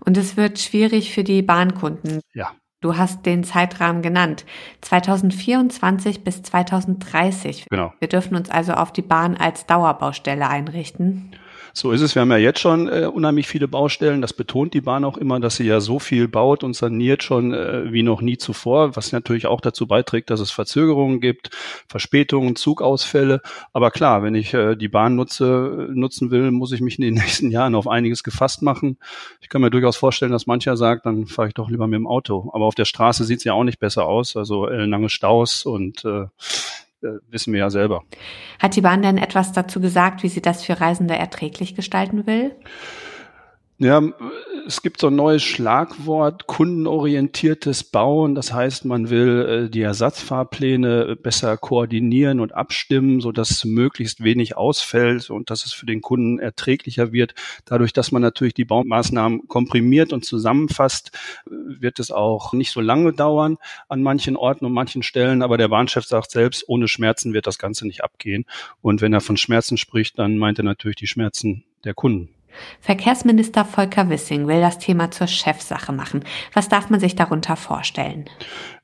Und 0.00 0.16
es 0.16 0.36
wird 0.36 0.58
schwierig 0.58 1.12
für 1.12 1.22
die 1.22 1.42
Bahnkunden. 1.42 2.20
Ja. 2.34 2.52
Du 2.80 2.96
hast 2.96 3.26
den 3.26 3.44
Zeitrahmen 3.44 4.02
genannt. 4.02 4.44
2024 4.82 6.22
bis 6.22 6.42
2030. 6.42 7.66
Genau. 7.70 7.92
Wir 7.98 8.08
dürfen 8.08 8.36
uns 8.36 8.50
also 8.50 8.72
auf 8.72 8.92
die 8.92 9.02
Bahn 9.02 9.36
als 9.36 9.66
Dauerbaustelle 9.66 10.48
einrichten. 10.48 11.32
So 11.72 11.92
ist 11.92 12.00
es. 12.00 12.14
Wir 12.14 12.22
haben 12.22 12.30
ja 12.30 12.36
jetzt 12.36 12.60
schon 12.60 12.88
äh, 12.88 13.06
unheimlich 13.06 13.46
viele 13.46 13.68
Baustellen. 13.68 14.20
Das 14.20 14.32
betont 14.32 14.74
die 14.74 14.80
Bahn 14.80 15.04
auch 15.04 15.16
immer, 15.16 15.40
dass 15.40 15.56
sie 15.56 15.64
ja 15.64 15.80
so 15.80 15.98
viel 15.98 16.28
baut 16.28 16.62
und 16.62 16.74
saniert 16.74 17.22
schon 17.22 17.54
äh, 17.54 17.92
wie 17.92 18.02
noch 18.02 18.20
nie 18.20 18.36
zuvor, 18.36 18.96
was 18.96 19.12
natürlich 19.12 19.46
auch 19.46 19.60
dazu 19.60 19.86
beiträgt, 19.86 20.30
dass 20.30 20.40
es 20.40 20.50
Verzögerungen 20.50 21.20
gibt, 21.20 21.50
Verspätungen, 21.88 22.56
Zugausfälle. 22.56 23.40
Aber 23.72 23.90
klar, 23.90 24.22
wenn 24.22 24.34
ich 24.34 24.52
äh, 24.52 24.76
die 24.76 24.88
Bahn 24.88 25.16
nutze, 25.16 25.88
nutzen 25.92 26.30
will, 26.30 26.50
muss 26.50 26.72
ich 26.72 26.80
mich 26.80 26.98
in 26.98 27.04
den 27.04 27.14
nächsten 27.22 27.50
Jahren 27.50 27.74
auf 27.74 27.88
einiges 27.88 28.22
gefasst 28.22 28.62
machen. 28.62 28.98
Ich 29.40 29.48
kann 29.48 29.62
mir 29.62 29.70
durchaus 29.70 29.96
vorstellen, 29.96 30.32
dass 30.32 30.46
mancher 30.46 30.76
sagt, 30.76 31.06
dann 31.06 31.26
fahre 31.26 31.48
ich 31.48 31.54
doch 31.54 31.70
lieber 31.70 31.86
mit 31.86 31.98
dem 31.98 32.06
Auto. 32.06 32.50
Aber 32.52 32.66
auf 32.66 32.74
der 32.74 32.84
Straße 32.84 33.24
sieht 33.24 33.38
es 33.38 33.44
ja 33.44 33.54
auch 33.54 33.64
nicht 33.64 33.78
besser 33.78 34.06
aus. 34.06 34.36
Also 34.36 34.66
lange 34.66 35.08
Staus 35.08 35.64
und 35.64 36.04
äh, 36.04 36.18
äh, 36.18 36.26
wissen 37.00 37.52
wir 37.52 37.60
ja 37.60 37.70
selber. 37.70 38.02
Hat 38.58 38.76
die 38.76 38.80
Bahn 38.80 39.02
denn 39.02 39.18
etwas 39.18 39.52
dazu 39.52 39.80
gesagt, 39.80 40.22
wie 40.22 40.28
sie 40.28 40.42
das 40.42 40.64
für 40.64 40.80
Reisende 40.80 41.16
erträglich 41.16 41.74
gestalten 41.74 42.26
will? 42.26 42.54
Ja, 43.80 44.02
es 44.66 44.82
gibt 44.82 45.00
so 45.00 45.06
ein 45.06 45.14
neues 45.14 45.44
Schlagwort, 45.44 46.48
kundenorientiertes 46.48 47.84
Bauen. 47.84 48.34
Das 48.34 48.52
heißt, 48.52 48.84
man 48.84 49.08
will 49.08 49.66
äh, 49.66 49.70
die 49.70 49.82
Ersatzfahrpläne 49.82 51.14
besser 51.14 51.56
koordinieren 51.56 52.40
und 52.40 52.56
abstimmen, 52.56 53.20
so 53.20 53.30
dass 53.30 53.64
möglichst 53.64 54.24
wenig 54.24 54.56
ausfällt 54.56 55.30
und 55.30 55.50
dass 55.50 55.64
es 55.64 55.72
für 55.72 55.86
den 55.86 56.00
Kunden 56.00 56.40
erträglicher 56.40 57.12
wird. 57.12 57.36
Dadurch, 57.66 57.92
dass 57.92 58.10
man 58.10 58.20
natürlich 58.20 58.52
die 58.52 58.64
Baumaßnahmen 58.64 59.46
komprimiert 59.46 60.12
und 60.12 60.24
zusammenfasst, 60.24 61.12
wird 61.46 62.00
es 62.00 62.10
auch 62.10 62.52
nicht 62.52 62.72
so 62.72 62.80
lange 62.80 63.12
dauern 63.12 63.58
an 63.88 64.02
manchen 64.02 64.36
Orten 64.36 64.64
und 64.64 64.72
manchen 64.72 65.04
Stellen. 65.04 65.40
Aber 65.40 65.56
der 65.56 65.68
Bahnchef 65.68 66.04
sagt 66.04 66.32
selbst, 66.32 66.64
ohne 66.66 66.88
Schmerzen 66.88 67.32
wird 67.32 67.46
das 67.46 67.58
Ganze 67.58 67.86
nicht 67.86 68.02
abgehen. 68.02 68.44
Und 68.82 69.02
wenn 69.02 69.12
er 69.12 69.20
von 69.20 69.36
Schmerzen 69.36 69.76
spricht, 69.76 70.18
dann 70.18 70.36
meint 70.36 70.58
er 70.58 70.64
natürlich 70.64 70.96
die 70.96 71.06
Schmerzen 71.06 71.62
der 71.84 71.94
Kunden. 71.94 72.34
Verkehrsminister 72.80 73.64
Volker 73.64 74.08
Wissing 74.10 74.46
will 74.46 74.60
das 74.60 74.78
Thema 74.78 75.10
zur 75.10 75.26
Chefsache 75.26 75.92
machen. 75.92 76.24
Was 76.54 76.68
darf 76.68 76.90
man 76.90 77.00
sich 77.00 77.14
darunter 77.16 77.56
vorstellen? 77.56 78.26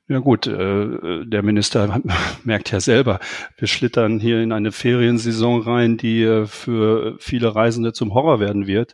Ja 0.07 0.19
gut, 0.19 0.45
äh, 0.45 1.25
der 1.25 1.41
Minister 1.41 1.99
merkt 2.43 2.71
ja 2.71 2.79
selber, 2.79 3.19
wir 3.57 3.67
schlittern 3.67 4.19
hier 4.19 4.39
in 4.39 4.51
eine 4.51 4.71
Feriensaison 4.71 5.61
rein, 5.61 5.97
die 5.97 6.21
äh, 6.21 6.45
für 6.45 7.17
viele 7.19 7.55
Reisende 7.55 7.91
zum 7.91 8.13
Horror 8.13 8.39
werden 8.39 8.67
wird. 8.67 8.93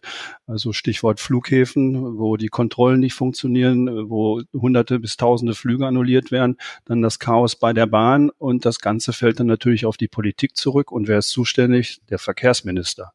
Also 0.52 0.74
Stichwort 0.74 1.22
Flughäfen, 1.22 2.18
wo 2.20 2.36
die 2.36 2.50
Kontrollen 2.50 3.00
nicht 3.00 3.14
funktionieren, 3.14 4.10
wo 4.10 4.42
hunderte 4.54 5.00
bis 5.00 5.16
tausende 5.16 5.56
Flüge 5.56 5.88
annulliert 5.88 6.30
werden, 6.30 6.58
dann 6.84 7.02
das 7.02 7.20
Chaos 7.20 7.56
bei 7.56 7.72
der 7.72 7.86
Bahn 7.86 8.30
und 8.38 8.66
das 8.66 8.80
Ganze 8.80 9.14
fällt 9.14 9.40
dann 9.40 9.48
natürlich 9.48 9.86
auf 9.86 9.96
die 9.96 10.10
Politik 10.10 10.58
zurück. 10.58 10.92
Und 10.92 11.08
wer 11.08 11.20
ist 11.20 11.30
zuständig? 11.30 12.02
Der 12.10 12.20
Verkehrsminister. 12.20 13.14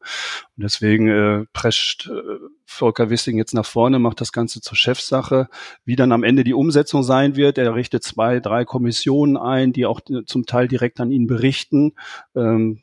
Und 0.57 0.63
deswegen 0.63 1.07
äh, 1.09 1.45
prescht 1.53 2.09
äh, 2.09 2.37
Volker 2.65 3.09
Wissing 3.09 3.37
jetzt 3.37 3.53
nach 3.53 3.65
vorne, 3.65 3.99
macht 3.99 4.19
das 4.19 4.31
Ganze 4.31 4.59
zur 4.59 4.75
Chefsache. 4.75 5.47
Wie 5.85 5.95
dann 5.95 6.11
am 6.11 6.23
Ende 6.23 6.43
die 6.43 6.53
Umsetzung 6.53 7.01
sein 7.01 7.35
wird, 7.35 7.57
er 7.57 7.75
richtet 7.75 8.03
zwei, 8.03 8.39
drei 8.39 8.65
Kommissionen 8.65 9.37
ein, 9.37 9.73
die 9.73 9.85
auch 9.85 10.01
zum 10.25 10.45
Teil 10.45 10.67
direkt 10.67 10.99
an 10.99 11.11
ihn 11.11 11.27
berichten. 11.27 11.93
Ähm, 12.35 12.79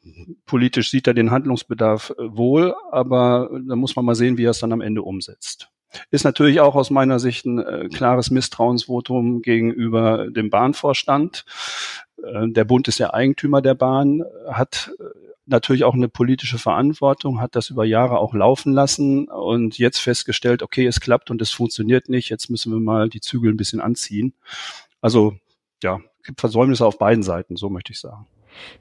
politisch 0.46 0.90
sieht 0.90 1.06
er 1.06 1.14
den 1.14 1.30
Handlungsbedarf 1.32 2.10
äh, 2.10 2.36
wohl, 2.36 2.74
aber 2.92 3.50
da 3.68 3.74
muss 3.76 3.96
man 3.96 4.04
mal 4.04 4.14
sehen, 4.14 4.38
wie 4.38 4.43
er 4.44 4.50
es 4.50 4.58
dann 4.58 4.72
am 4.72 4.80
Ende 4.80 5.02
umsetzt. 5.02 5.68
Ist 6.10 6.24
natürlich 6.24 6.60
auch 6.60 6.74
aus 6.74 6.90
meiner 6.90 7.18
Sicht 7.18 7.46
ein 7.46 7.58
äh, 7.58 7.88
klares 7.88 8.30
Misstrauensvotum 8.30 9.42
gegenüber 9.42 10.28
dem 10.30 10.50
Bahnvorstand. 10.50 11.44
Äh, 12.22 12.48
der 12.48 12.64
Bund 12.64 12.88
ist 12.88 12.98
ja 12.98 13.14
Eigentümer 13.14 13.62
der 13.62 13.74
Bahn, 13.74 14.24
hat 14.48 14.92
äh, 14.98 15.04
natürlich 15.46 15.84
auch 15.84 15.94
eine 15.94 16.08
politische 16.08 16.58
Verantwortung, 16.58 17.40
hat 17.40 17.54
das 17.54 17.70
über 17.70 17.84
Jahre 17.84 18.18
auch 18.18 18.34
laufen 18.34 18.72
lassen 18.72 19.28
und 19.28 19.78
jetzt 19.78 19.98
festgestellt, 19.98 20.62
okay, 20.62 20.86
es 20.86 21.00
klappt 21.00 21.30
und 21.30 21.42
es 21.42 21.50
funktioniert 21.50 22.08
nicht, 22.08 22.30
jetzt 22.30 22.48
müssen 22.50 22.72
wir 22.72 22.80
mal 22.80 23.08
die 23.08 23.20
Zügel 23.20 23.52
ein 23.52 23.56
bisschen 23.56 23.80
anziehen. 23.80 24.34
Also 25.00 25.36
ja, 25.82 26.00
gibt 26.24 26.40
Versäumnisse 26.40 26.86
auf 26.86 26.98
beiden 26.98 27.22
Seiten, 27.22 27.56
so 27.56 27.68
möchte 27.68 27.92
ich 27.92 28.00
sagen. 28.00 28.26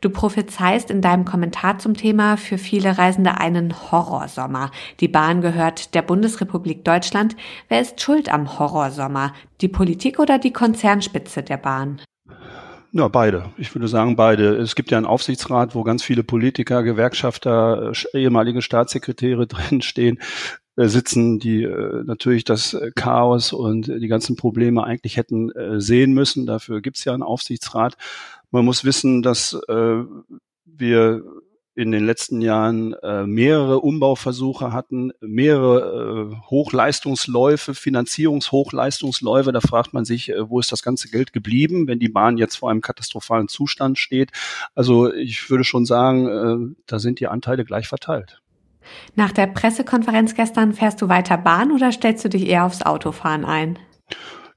Du 0.02 0.10
prophezeist 0.10 0.90
in 0.90 1.02
deinem 1.02 1.26
Kommentar 1.26 1.80
zum 1.80 1.96
Thema 1.96 2.38
für 2.38 2.58
viele 2.58 2.98
Reisende 2.98 3.38
einen 3.38 3.74
Horrorsommer. 3.92 4.72
Die 5.00 5.08
Bahn 5.08 5.42
gehört 5.42 5.94
der 5.96 6.02
Bundesrepublik 6.02 6.84
Deutschland. 6.84 7.36
Wer 7.70 7.82
ist 7.82 8.02
schuld 8.02 8.32
am 8.32 8.60
Horrorsommer? 8.60 9.34
Die 9.62 9.68
Politik 9.68 10.20
oder 10.20 10.40
die 10.40 10.54
Konzernspitze 10.54 11.44
der 11.44 11.58
Bahn? 11.58 12.02
Ja, 12.96 13.08
beide. 13.08 13.46
Ich 13.58 13.74
würde 13.74 13.88
sagen 13.88 14.16
beide. 14.16 14.56
Es 14.56 14.76
gibt 14.76 14.92
ja 14.92 14.98
einen 14.98 15.08
Aufsichtsrat, 15.08 15.74
wo 15.74 15.82
ganz 15.82 16.04
viele 16.04 16.24
Politiker, 16.24 16.84
Gewerkschafter, 16.84 17.92
ehemalige 18.14 18.62
Staatssekretäre 18.62 19.48
drinstehen, 19.48 20.20
sitzen, 20.76 21.40
die 21.40 21.64
äh, 21.64 22.04
natürlich 22.04 22.44
das 22.44 22.78
Chaos 22.96 23.54
und 23.54 23.88
die 23.88 24.08
ganzen 24.08 24.36
Probleme 24.36 24.84
eigentlich 24.84 25.18
hätten 25.18 25.52
sehen 25.80 26.14
müssen. 26.14 26.46
Dafür 26.46 26.82
gibt 26.82 26.98
es 26.98 27.06
ja 27.06 27.14
einen 27.14 27.24
Aufsichtsrat. 27.24 27.96
Man 28.52 28.66
muss 28.66 28.84
wissen, 28.84 29.22
dass 29.22 29.60
wir 29.68 31.24
in 31.76 31.92
den 31.92 32.06
letzten 32.06 32.42
Jahren 32.42 32.94
äh, 32.94 33.26
mehrere 33.26 33.80
Umbauversuche 33.80 34.72
hatten, 34.72 35.12
mehrere 35.22 36.32
äh, 36.32 36.36
Hochleistungsläufe, 36.50 37.74
Finanzierungshochleistungsläufe. 37.74 39.52
Da 39.52 39.60
fragt 39.60 39.94
man 39.94 40.06
sich, 40.06 40.30
äh, 40.30 40.50
wo 40.50 40.60
ist 40.60 40.72
das 40.72 40.84
ganze 40.84 41.10
Geld 41.10 41.34
geblieben, 41.34 41.88
wenn 41.88 42.00
die 42.00 42.10
Bahn 42.10 42.38
jetzt 42.38 42.58
vor 42.58 42.70
einem 42.70 42.82
katastrophalen 42.82 43.48
Zustand 43.48 43.98
steht. 43.98 44.32
Also 44.76 45.12
ich 45.12 45.50
würde 45.50 45.64
schon 45.64 45.86
sagen, 45.86 46.28
äh, 46.72 46.76
da 46.86 47.00
sind 47.00 47.20
die 47.20 47.28
Anteile 47.28 47.66
gleich 47.66 47.88
verteilt. 47.88 48.43
Nach 49.16 49.32
der 49.32 49.48
Pressekonferenz 49.48 50.36
gestern 50.36 50.74
fährst 50.74 51.02
du 51.02 51.10
weiter 51.10 51.38
Bahn 51.38 51.72
oder 51.72 51.92
stellst 51.92 52.24
du 52.26 52.30
dich 52.30 52.48
eher 52.48 52.66
aufs 52.66 52.82
Autofahren 52.82 53.46
ein? 53.46 53.80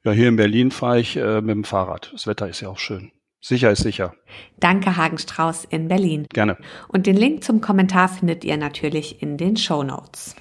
Ja, 0.05 0.13
hier 0.13 0.29
in 0.29 0.37
Berlin 0.37 0.71
fahre 0.71 1.01
ich 1.01 1.17
äh, 1.17 1.41
mit 1.41 1.55
dem 1.55 1.65
Fahrrad. 1.65 2.11
Das 2.13 2.27
Wetter 2.27 2.49
ist 2.49 2.61
ja 2.61 2.69
auch 2.69 2.79
schön. 2.79 3.11
Sicher 3.41 3.71
ist 3.71 3.83
sicher. 3.83 4.15
Danke, 4.59 4.97
Hagen 4.97 5.19
Strauß 5.19 5.67
in 5.67 5.89
Berlin. 5.89 6.27
Gerne. 6.33 6.57
Und 6.89 7.07
den 7.07 7.17
Link 7.17 7.45
zum 7.45 7.61
Kommentar 7.61 8.09
findet 8.09 8.45
ihr 8.45 8.57
natürlich 8.57 9.23
in 9.23 9.37
den 9.37 9.57
Show 9.57 9.83
Notes. 9.83 10.35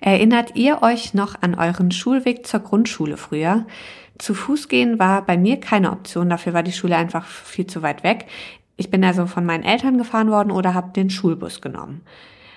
Erinnert 0.00 0.56
ihr 0.56 0.82
euch 0.82 1.14
noch 1.14 1.40
an 1.42 1.54
euren 1.54 1.90
Schulweg 1.90 2.46
zur 2.46 2.60
Grundschule 2.60 3.16
früher? 3.16 3.66
Zu 4.18 4.34
Fuß 4.34 4.68
gehen 4.68 4.98
war 4.98 5.24
bei 5.24 5.36
mir 5.36 5.60
keine 5.60 5.92
Option, 5.92 6.30
dafür 6.30 6.54
war 6.54 6.62
die 6.62 6.72
Schule 6.72 6.96
einfach 6.96 7.26
viel 7.26 7.66
zu 7.66 7.82
weit 7.82 8.02
weg. 8.02 8.26
Ich 8.76 8.90
bin 8.90 9.04
also 9.04 9.26
von 9.26 9.44
meinen 9.44 9.64
Eltern 9.64 9.98
gefahren 9.98 10.30
worden 10.30 10.50
oder 10.50 10.74
habe 10.74 10.92
den 10.92 11.10
Schulbus 11.10 11.60
genommen. 11.60 12.02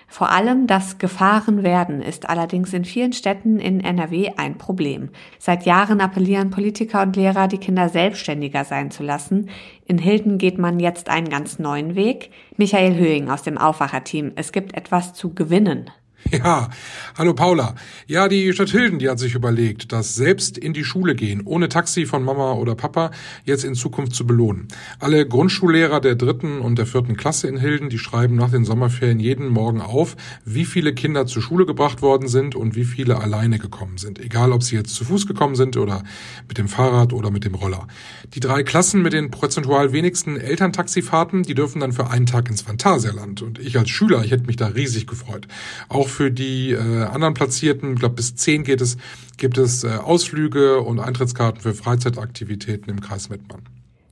Vor 0.10 0.32
allem 0.32 0.66
das 0.66 0.98
Gefahrenwerden 0.98 2.02
ist 2.02 2.28
allerdings 2.28 2.74
in 2.74 2.84
vielen 2.84 3.14
Städten 3.14 3.60
in 3.60 3.80
NRW 3.80 4.32
ein 4.38 4.58
Problem. 4.58 5.10
Seit 5.38 5.66
Jahren 5.66 6.02
appellieren 6.02 6.50
Politiker 6.50 7.04
und 7.04 7.16
Lehrer, 7.16 7.48
die 7.48 7.60
Kinder 7.60 7.90
selbstständiger 7.90 8.66
sein 8.66 8.90
zu 8.90 9.04
lassen. 9.04 9.50
In 9.86 10.00
Hilden 10.00 10.40
geht 10.40 10.58
man 10.58 10.80
jetzt 10.80 11.10
einen 11.10 11.30
ganz 11.30 11.60
neuen 11.60 11.94
Weg. 11.94 12.32
Michael 12.58 12.96
Höhing 12.96 13.30
aus 13.30 13.44
dem 13.44 13.60
Aufwacherteam. 13.60 14.32
Es 14.36 14.52
gibt 14.52 14.76
etwas 14.76 15.14
zu 15.14 15.34
gewinnen. 15.36 15.92
Ja, 16.40 16.70
hallo 17.18 17.34
Paula. 17.34 17.76
Ja, 18.08 18.28
die 18.28 18.54
Stadt 18.54 18.70
Hilden, 18.70 19.00
die 19.00 19.10
hat 19.10 19.20
sich 19.20 19.34
überlegt, 19.34 19.92
das 19.92 20.16
selbst 20.16 20.58
in 20.58 20.74
die 20.74 20.84
Schule 20.84 21.16
gehen, 21.16 21.42
ohne 21.44 21.70
Taxi 21.70 22.06
von 22.06 22.24
Mama 22.24 22.54
oder 22.54 22.76
Papa, 22.76 23.12
jetzt 23.46 23.64
in 23.64 23.74
Zukunft 23.74 24.14
zu 24.14 24.28
belohnen. 24.28 24.68
Alle 25.00 25.28
Grundschullehrer 25.28 26.02
der 26.02 26.16
dritten 26.16 26.60
und 26.60 26.78
der 26.78 26.86
vierten 26.86 27.18
Klasse 27.18 27.48
in 27.48 27.58
Hilden, 27.58 27.90
die 27.90 27.98
schreiben 27.98 28.36
nach 28.36 28.52
den 28.52 28.64
Sommerferien 28.64 29.20
jeden 29.20 29.48
Morgen 29.48 29.82
auf, 29.82 30.16
wie 30.46 30.66
viele 30.66 30.94
Kinder 30.94 31.26
zur 31.26 31.42
Schule 31.42 31.66
gebracht 31.66 32.02
worden 32.02 32.28
sind 32.28 32.56
und 32.56 32.76
wie 32.76 32.86
viele 32.86 33.20
alleine 33.20 33.58
gekommen 33.58 33.98
sind. 33.98 34.20
Egal, 34.20 34.52
ob 34.52 34.62
sie 34.62 34.76
jetzt 34.76 34.94
zu 34.94 35.06
Fuß 35.06 35.26
gekommen 35.26 35.56
sind 35.56 35.78
oder 35.78 36.04
mit 36.48 36.58
dem 36.58 36.68
Fahrrad 36.68 37.12
oder 37.12 37.32
mit 37.32 37.44
dem 37.44 37.56
Roller. 37.56 37.88
Die 38.36 38.40
drei 38.40 38.64
Klassen 38.64 39.02
mit 39.02 39.14
den 39.14 39.32
prozentual 39.32 39.94
wenigsten 39.94 40.38
Elterntaxifahrten, 40.38 41.44
die 41.44 41.56
dürfen 41.56 41.80
dann 41.80 41.92
für 41.92 42.10
einen 42.10 42.28
Tag 42.28 42.50
ins 42.50 42.62
Phantasialand. 42.62 43.42
Und 43.42 43.58
ich 43.58 43.78
als 43.80 43.90
Schüler, 43.90 44.24
ich 44.24 44.32
hätte 44.32 44.46
mich 44.46 44.58
da 44.58 44.68
riesig 44.68 45.08
gefreut. 45.08 45.48
Auch 45.88 46.08
für 46.20 46.32
die 46.32 46.72
äh, 46.72 47.04
anderen 47.06 47.34
Platzierten, 47.34 47.94
ich 47.94 48.00
glaube 48.00 48.16
bis 48.16 48.36
zehn 48.36 48.66
geht 48.66 48.82
es, 48.82 48.98
gibt 49.38 49.58
es 49.58 49.86
äh, 49.86 49.88
Ausflüge 49.88 50.82
und 50.82 51.00
Eintrittskarten 51.00 51.62
für 51.62 51.74
Freizeitaktivitäten 51.74 52.90
im 52.90 53.00
Kreis 53.00 53.30
Mettmann. 53.30 53.62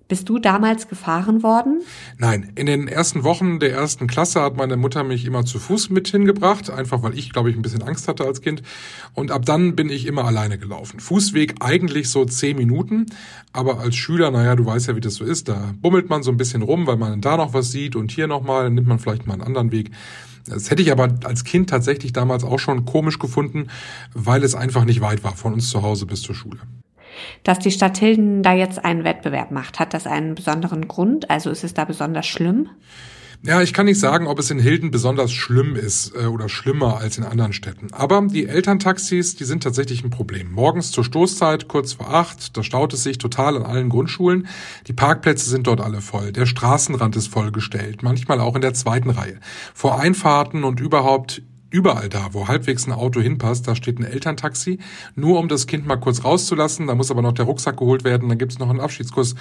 Bist 0.08 0.30
du 0.30 0.40
damals 0.40 0.88
gefahren 0.88 1.44
worden? 1.44 1.82
Nein, 2.18 2.54
in 2.56 2.66
den 2.66 2.88
ersten 2.88 3.26
Wochen 3.26 3.60
der 3.60 3.74
ersten 3.74 4.08
Klasse 4.08 4.42
hat 4.42 4.56
meine 4.56 4.78
Mutter 4.78 5.04
mich 5.04 5.26
immer 5.26 5.44
zu 5.44 5.60
Fuß 5.60 5.90
mit 5.90 6.08
hingebracht, 6.08 6.70
einfach 6.70 7.04
weil 7.04 7.18
ich, 7.18 7.34
glaube 7.34 7.50
ich, 7.50 7.58
ein 7.58 7.62
bisschen 7.62 7.84
Angst 7.84 8.08
hatte 8.08 8.24
als 8.24 8.40
Kind. 8.40 8.64
Und 9.14 9.32
ab 9.32 9.46
dann 9.46 9.76
bin 9.76 9.90
ich 9.90 10.08
immer 10.08 10.24
alleine 10.24 10.58
gelaufen. 10.58 11.02
Fußweg 11.02 11.56
eigentlich 11.60 12.08
so 12.08 12.24
zehn 12.24 12.56
Minuten, 12.56 13.08
aber 13.52 13.82
als 13.82 13.98
Schüler, 13.98 14.32
naja, 14.32 14.56
du 14.56 14.66
weißt 14.66 14.88
ja, 14.88 14.96
wie 14.96 15.02
das 15.02 15.16
so 15.16 15.26
ist, 15.26 15.50
da 15.50 15.74
bummelt 15.82 16.10
man 16.10 16.24
so 16.24 16.32
ein 16.32 16.38
bisschen 16.38 16.62
rum, 16.62 16.88
weil 16.88 16.96
man 16.96 17.20
da 17.20 17.36
noch 17.36 17.54
was 17.54 17.72
sieht 17.72 17.98
und 17.98 18.12
hier 18.12 18.28
nochmal, 18.28 18.64
dann 18.64 18.76
nimmt 18.76 18.88
man 18.88 19.00
vielleicht 19.00 19.28
mal 19.28 19.34
einen 19.34 19.44
anderen 19.44 19.74
Weg. 19.74 19.92
Das 20.48 20.70
hätte 20.70 20.82
ich 20.82 20.92
aber 20.92 21.16
als 21.24 21.44
Kind 21.44 21.70
tatsächlich 21.70 22.14
damals 22.14 22.44
auch 22.44 22.60
schon 22.60 22.86
komisch 22.86 23.20
gefunden, 23.20 23.68
weil 24.14 24.44
es 24.44 24.56
einfach 24.56 24.86
nicht 24.86 25.02
weit 25.02 25.24
war 25.24 25.36
von 25.36 25.54
uns 25.54 25.70
zu 25.70 25.82
Hause 25.82 26.06
bis 26.06 26.22
zur 26.22 26.36
Schule. 26.36 26.60
Dass 27.44 27.60
die 27.60 27.72
Stadt 27.72 27.98
Hilden 27.98 28.44
da 28.44 28.54
jetzt 28.54 28.84
einen 28.84 29.04
Wettbewerb 29.04 29.52
macht, 29.52 29.80
hat 29.80 29.94
das 29.94 30.08
einen 30.08 30.36
besonderen 30.36 30.88
Grund? 30.88 31.30
Also 31.30 31.50
ist 31.50 31.64
es 31.64 31.74
da 31.74 31.86
besonders 31.86 32.28
schlimm? 32.28 32.70
Ja, 33.44 33.62
ich 33.62 33.72
kann 33.72 33.86
nicht 33.86 34.00
sagen, 34.00 34.28
ob 34.28 34.40
es 34.40 34.50
in 34.50 34.60
Hilden 34.60 34.90
besonders 34.90 35.32
schlimm 35.32 35.76
ist 35.76 36.14
äh, 36.16 36.26
oder 36.26 36.50
schlimmer 36.50 36.98
als 36.98 37.18
in 37.18 37.24
anderen 37.24 37.54
Städten. 37.54 37.94
Aber 37.94 38.22
die 38.22 38.48
Elterntaxis, 38.48 39.36
die 39.36 39.46
sind 39.46 39.64
tatsächlich 39.64 40.04
ein 40.04 40.10
Problem. 40.10 40.52
Morgens 40.52 40.92
zur 40.92 41.04
Stoßzeit, 41.04 41.68
kurz 41.68 41.94
vor 41.94 42.14
acht, 42.14 42.58
da 42.58 42.64
staut 42.64 42.94
es 42.94 43.04
sich 43.04 43.20
total 43.20 43.56
an 43.56 43.64
allen 43.64 43.90
Grundschulen. 43.90 44.48
Die 44.88 44.94
Parkplätze 44.94 45.50
sind 45.50 45.68
dort 45.68 45.82
alle 45.82 46.02
voll. 46.02 46.32
Der 46.32 46.48
Straßenrand 46.48 47.16
ist 47.16 47.28
vollgestellt, 47.28 48.02
manchmal 48.02 48.42
auch 48.42 48.56
in 48.56 48.62
der 48.62 48.74
zweiten 48.74 49.12
Reihe. 49.12 49.40
Vor 49.74 50.00
Einfahrten 50.00 50.64
und 50.64 50.80
überhaupt 50.80 51.42
überall 51.70 52.10
da, 52.10 52.30
wo 52.34 52.48
halbwegs 52.48 52.88
ein 52.88 52.94
Auto 52.94 53.20
hinpasst, 53.20 53.68
da 53.68 53.76
steht 53.76 54.00
ein 54.00 54.04
Elterntaxi, 54.04 54.80
nur 55.16 55.40
um 55.40 55.48
das 55.48 55.68
Kind 55.68 55.86
mal 55.86 55.98
kurz 55.98 56.24
rauszulassen. 56.24 56.88
Da 56.88 56.96
muss 56.96 57.12
aber 57.12 57.22
noch 57.22 57.34
der 57.34 57.46
Rucksack 57.46 57.78
geholt 57.78 58.04
werden, 58.04 58.30
dann 58.30 58.38
gibt's 58.38 58.60
noch 58.60 58.70
einen 58.70 58.80
Abschiedskurs. 58.80 59.36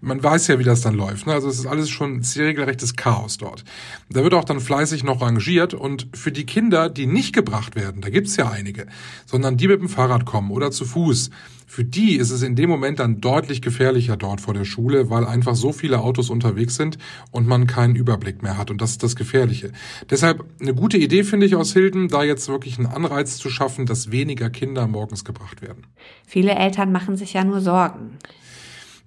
Man 0.00 0.22
weiß 0.22 0.48
ja, 0.48 0.58
wie 0.58 0.64
das 0.64 0.80
dann 0.82 0.94
läuft. 0.94 1.26
Ne? 1.26 1.32
Also 1.32 1.48
es 1.48 1.58
ist 1.58 1.66
alles 1.66 1.88
schon 1.90 2.22
sehr 2.22 2.46
regelrechtes 2.46 2.96
Chaos 2.96 3.38
dort. 3.38 3.64
Da 4.10 4.22
wird 4.22 4.34
auch 4.34 4.44
dann 4.44 4.60
fleißig 4.60 5.04
noch 5.04 5.22
rangiert 5.22 5.74
und 5.74 6.08
für 6.14 6.32
die 6.32 6.46
Kinder, 6.46 6.88
die 6.88 7.06
nicht 7.06 7.32
gebracht 7.34 7.76
werden, 7.76 8.02
da 8.02 8.10
gibt's 8.10 8.36
ja 8.36 8.50
einige, 8.50 8.86
sondern 9.26 9.56
die 9.56 9.68
mit 9.68 9.80
dem 9.80 9.88
Fahrrad 9.88 10.24
kommen 10.24 10.50
oder 10.50 10.70
zu 10.70 10.84
Fuß, 10.84 11.30
für 11.70 11.84
die 11.84 12.16
ist 12.16 12.32
es 12.32 12.42
in 12.42 12.56
dem 12.56 12.68
Moment 12.68 12.98
dann 12.98 13.20
deutlich 13.20 13.62
gefährlicher 13.62 14.16
dort 14.16 14.40
vor 14.40 14.54
der 14.54 14.64
Schule, 14.64 15.08
weil 15.08 15.24
einfach 15.24 15.54
so 15.54 15.70
viele 15.70 16.00
Autos 16.00 16.28
unterwegs 16.28 16.74
sind 16.74 16.98
und 17.30 17.46
man 17.46 17.68
keinen 17.68 17.94
Überblick 17.94 18.42
mehr 18.42 18.58
hat. 18.58 18.72
Und 18.72 18.80
das 18.80 18.90
ist 18.90 19.04
das 19.04 19.14
Gefährliche. 19.14 19.70
Deshalb 20.10 20.44
eine 20.60 20.74
gute 20.74 20.98
Idee 20.98 21.22
finde 21.22 21.46
ich 21.46 21.54
aus 21.54 21.72
Hilden, 21.72 22.08
da 22.08 22.24
jetzt 22.24 22.48
wirklich 22.48 22.76
einen 22.78 22.88
Anreiz 22.88 23.36
zu 23.36 23.50
schaffen, 23.50 23.86
dass 23.86 24.10
weniger 24.10 24.50
Kinder 24.50 24.88
morgens 24.88 25.24
gebracht 25.24 25.62
werden. 25.62 25.86
Viele 26.26 26.56
Eltern 26.56 26.90
machen 26.90 27.16
sich 27.16 27.34
ja 27.34 27.44
nur 27.44 27.60
Sorgen. 27.60 28.18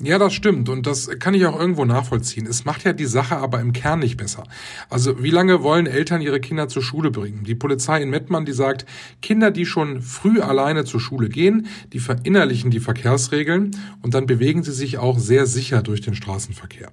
Ja, 0.04 0.20
das 0.20 0.34
stimmt 0.34 0.68
und 0.68 0.86
das 0.86 1.10
kann 1.20 1.34
ich 1.34 1.46
auch 1.46 1.58
irgendwo 1.58 1.86
nachvollziehen. 1.86 2.46
Es 2.46 2.66
macht 2.66 2.84
ja 2.84 2.92
die 2.92 3.06
Sache 3.06 3.38
aber 3.38 3.62
im 3.62 3.72
Kern 3.72 4.00
nicht 4.00 4.18
besser. 4.18 4.44
Also 4.90 5.24
wie 5.24 5.30
lange 5.30 5.64
wollen 5.64 5.88
Eltern 5.88 6.22
ihre 6.22 6.42
Kinder 6.42 6.68
zur 6.68 6.84
Schule 6.84 7.10
bringen? 7.10 7.46
Die 7.46 7.56
Polizei 7.56 8.02
in 8.02 8.10
Mettmann, 8.10 8.44
die 8.44 8.52
sagt, 8.52 8.86
Kinder, 9.22 9.50
die 9.50 9.66
schon 9.66 10.02
früh 10.02 10.42
alleine 10.42 10.84
zur 10.84 11.00
Schule 11.00 11.30
gehen, 11.30 11.68
die 11.94 12.00
verinnerlichen 12.00 12.70
die 12.70 12.82
Verkehrsregeln 12.82 13.72
und 14.02 14.14
dann 14.14 14.26
bewegen 14.26 14.62
sie 14.62 14.74
sich 14.74 14.98
auch 14.98 15.20
sehr 15.20 15.46
sicher 15.46 15.82
durch 15.82 16.02
den 16.02 16.16
Straßenverkehr. 16.16 16.92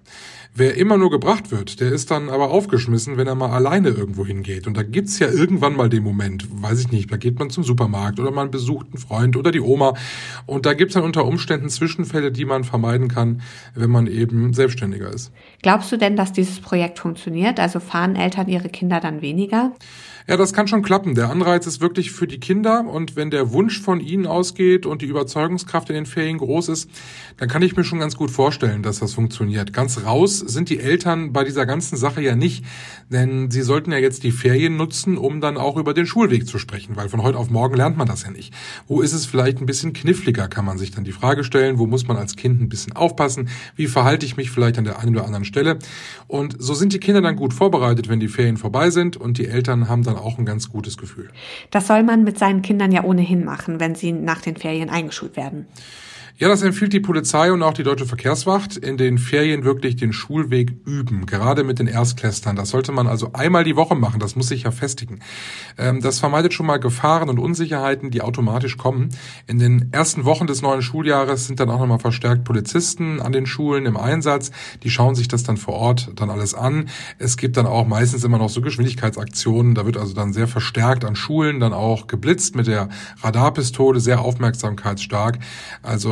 Wer 0.53 0.77
immer 0.77 0.99
nur 0.99 1.11
gebracht 1.11 1.53
wird, 1.53 1.81
der 1.81 1.93
ist 1.93 2.11
dann 2.11 2.29
aber 2.29 2.51
aufgeschmissen, 2.51 3.17
wenn 3.17 3.29
er 3.29 3.37
mal 3.37 3.51
alleine 3.51 3.91
irgendwo 3.91 4.27
hingeht. 4.27 4.67
Und 4.67 4.77
da 4.77 4.83
gibt's 4.83 5.21
ja 5.21 5.31
irgendwann 5.31 5.77
mal 5.77 5.89
den 5.89 6.03
Moment, 6.03 6.47
weiß 6.51 6.81
ich 6.81 6.91
nicht, 6.91 7.11
da 7.13 7.17
geht 7.17 7.39
man 7.39 7.51
zum 7.51 7.63
Supermarkt 7.63 8.19
oder 8.19 8.33
man 8.33 8.51
besucht 8.51 8.87
einen 8.87 8.99
Freund 8.99 9.37
oder 9.37 9.53
die 9.53 9.61
Oma. 9.61 9.95
Und 10.47 10.67
da 10.67 10.75
gibt's 10.75 10.95
dann 10.95 11.05
unter 11.05 11.25
Umständen 11.25 11.69
Zwischenfälle, 11.69 12.33
die 12.33 12.45
man 12.45 12.65
vermeiden 12.65 13.07
kann, 13.07 13.43
wenn 13.77 13.91
man 13.91 14.09
eben 14.09 14.53
selbstständiger 14.53 15.13
ist. 15.13 15.33
Glaubst 15.63 15.93
du 15.93 15.97
denn, 15.97 16.17
dass 16.17 16.33
dieses 16.33 16.59
Projekt 16.59 16.99
funktioniert? 16.99 17.61
Also 17.61 17.79
fahren 17.79 18.17
Eltern 18.17 18.49
ihre 18.49 18.69
Kinder 18.69 18.99
dann 18.99 19.23
weniger? 19.23 19.73
Ja, 20.29 20.37
das 20.37 20.53
kann 20.53 20.69
schon 20.69 20.83
klappen. 20.83 21.15
Der 21.15 21.31
Anreiz 21.31 21.67
ist 21.67 21.81
wirklich 21.81 22.13
für 22.13 22.27
die 22.27 22.39
Kinder 22.39 22.85
und 22.87 23.17
wenn 23.17 23.31
der 23.31 23.53
Wunsch 23.53 23.81
von 23.81 24.01
ihnen 24.01 24.27
ausgeht 24.27 24.85
und 24.87 25.03
die 25.03 25.07
Überzeugungskraft 25.07 25.89
in 25.89 25.95
den 25.95 26.07
Ferien 26.07 26.39
groß 26.39 26.69
ist, 26.69 26.91
dann 27.39 27.49
kann 27.49 27.63
ich 27.63 27.77
mir 27.77 27.85
schon 27.85 28.01
ganz 28.01 28.17
gut 28.17 28.31
vorstellen, 28.31 28.83
dass 28.83 28.99
das 28.99 29.15
funktioniert. 29.15 29.73
Ganz 29.73 30.05
raus 30.05 30.39
sind 30.39 30.69
die 30.69 30.79
Eltern 30.79 31.33
bei 31.33 31.45
dieser 31.45 31.65
ganzen 31.67 31.97
Sache 31.97 32.21
ja 32.21 32.37
nicht, 32.37 32.65
denn 33.09 33.51
sie 33.51 33.63
sollten 33.63 33.93
ja 33.93 33.99
jetzt 33.99 34.23
die 34.23 34.31
Ferien 34.31 34.77
nutzen, 34.77 35.17
um 35.17 35.41
dann 35.41 35.57
auch 35.57 35.77
über 35.77 35.95
den 35.95 36.07
Schulweg 36.07 36.47
zu 36.47 36.59
sprechen, 36.59 36.97
weil 36.97 37.09
von 37.09 37.23
heute 37.23 37.39
auf 37.39 37.51
morgen 37.51 37.77
lernt 37.77 37.97
man 37.97 38.07
das 38.07 38.23
ja 38.23 38.31
nicht. 38.31 38.53
Wo 38.87 39.01
ist 39.01 39.13
es 39.13 39.27
vielleicht 39.27 39.61
ein 39.61 39.67
bisschen 39.67 39.93
kniffliger, 39.93 40.49
kann 40.49 40.65
man 40.65 40.79
sich 40.79 40.91
dann 40.91 41.05
die 41.05 41.13
Frage 41.13 41.45
stellen, 41.45 41.79
wo 41.79 41.87
muss 41.87 42.07
man 42.07 42.17
als 42.17 42.37
Kind 42.37 42.61
ein 42.61 42.69
bisschen 42.69 42.95
aufpassen, 42.95 43.49
wie 43.75 43.87
verhalte 43.87 44.27
ich 44.27 44.37
mich 44.37 44.51
vielleicht 44.51 44.79
an 44.79 44.85
der 44.85 44.99
einen 44.99 45.17
oder 45.17 45.25
anderen 45.25 45.45
Stelle. 45.45 45.79
Und 46.29 46.57
so 46.59 46.75
sind 46.75 46.93
die 46.93 47.01
Kinder 47.01 47.23
dann 47.23 47.37
gut 47.37 47.55
vorbereitet, 47.55 48.09
wenn 48.09 48.21
die 48.21 48.29
Ferien 48.29 48.59
vorbei 48.59 48.91
sind 48.91 49.17
und 49.17 49.39
die 49.39 49.47
Eltern 49.47 49.89
haben 49.89 50.03
dann 50.03 50.10
auch 50.19 50.39
ein 50.39 50.47
ganz 50.47 50.71
gutes 50.71 50.97
Gefühl. 50.97 51.31
Das 51.71 51.87
soll 51.87 52.03
man 52.03 52.25
mit 52.25 52.39
seinen 52.39 52.63
Kindern 52.63 52.93
ja 52.93 53.05
ohnehin 53.05 53.45
machen, 53.45 53.81
wenn 53.81 53.95
sie 53.95 54.13
nach 54.13 54.41
den 54.41 54.57
Ferien 54.57 54.91
eingeschult 54.91 55.37
werden. 55.37 55.67
Ja, 56.39 56.49
das 56.49 56.63
empfiehlt 56.63 56.93
die 56.93 57.01
Polizei 57.01 57.53
und 57.53 57.63
auch 57.63 57.75
die 57.75 57.83
Deutsche 57.83 58.07
Verkehrswacht 58.07 58.77
in 58.77 58.97
den 58.97 59.19
Ferien 59.19 59.65
wirklich 59.65 59.97
den 59.97 60.13
Schulweg 60.13 60.73
üben, 60.87 61.27
gerade 61.27 61.65
mit 61.65 61.79
den 61.79 61.87
Erstklässlern. 61.87 62.57
Das 62.57 62.71
sollte 62.71 62.93
man 62.93 63.07
also 63.07 63.33
einmal 63.33 63.65
die 63.65 63.77
Woche 63.77 63.95
machen, 63.95 64.21
das 64.21 64.37
muss 64.37 64.49
sich 64.49 64.63
ja 64.63 64.71
festigen. 64.71 65.21
Ähm, 65.77 66.01
das 66.01 66.19
vermeidet 66.19 66.55
schon 66.55 66.67
mal 66.67 66.79
Gefahren 66.79 67.29
und 67.29 67.39
Unsicherheiten, 67.39 68.11
die 68.11 68.23
automatisch 68.23 68.77
kommen. 68.77 69.11
In 69.47 69.59
den 69.59 69.93
ersten 69.93 70.25
Wochen 70.25 70.47
des 70.47 70.63
neuen 70.63 70.83
Schuljahres 70.83 71.47
sind 71.47 71.61
dann 71.61 71.71
auch 71.71 71.79
nochmal 71.79 71.99
verstärkt 71.99 72.45
Polizisten 72.45 73.21
an 73.21 73.33
den 73.33 73.47
Schulen 73.47 73.87
im 73.87 73.97
Einsatz. 73.97 74.51
Die 74.83 74.91
schauen 74.91 75.15
sich 75.15 75.29
das 75.29 75.43
dann 75.43 75.57
vor 75.57 75.75
Ort 75.75 76.13
dann 76.17 76.31
alles 76.31 76.55
an. 76.55 76.89
Es 77.19 77.37
gibt 77.37 77.57
dann 77.57 77.67
auch 77.67 77.87
meistens 77.87 78.25
immer 78.25 78.39
noch 78.39 78.49
so 78.49 78.61
Geschwindigkeitsaktionen. 78.61 79.75
Da 79.75 79.85
wird 79.87 79.97
also 79.97 80.15
dann 80.15 80.33
sehr 80.33 80.49
verstärkt 80.49 81.05
an 81.05 81.17
Schulen 81.17 81.61
dann 81.61 81.73
auch 81.73 82.07
geblitzt 82.07 82.57
mit 82.57 82.67
der 82.67 82.89
Radarpistole, 83.23 84.01
sehr 84.01 84.21
aufmerksamkeitsstark. 84.21 85.39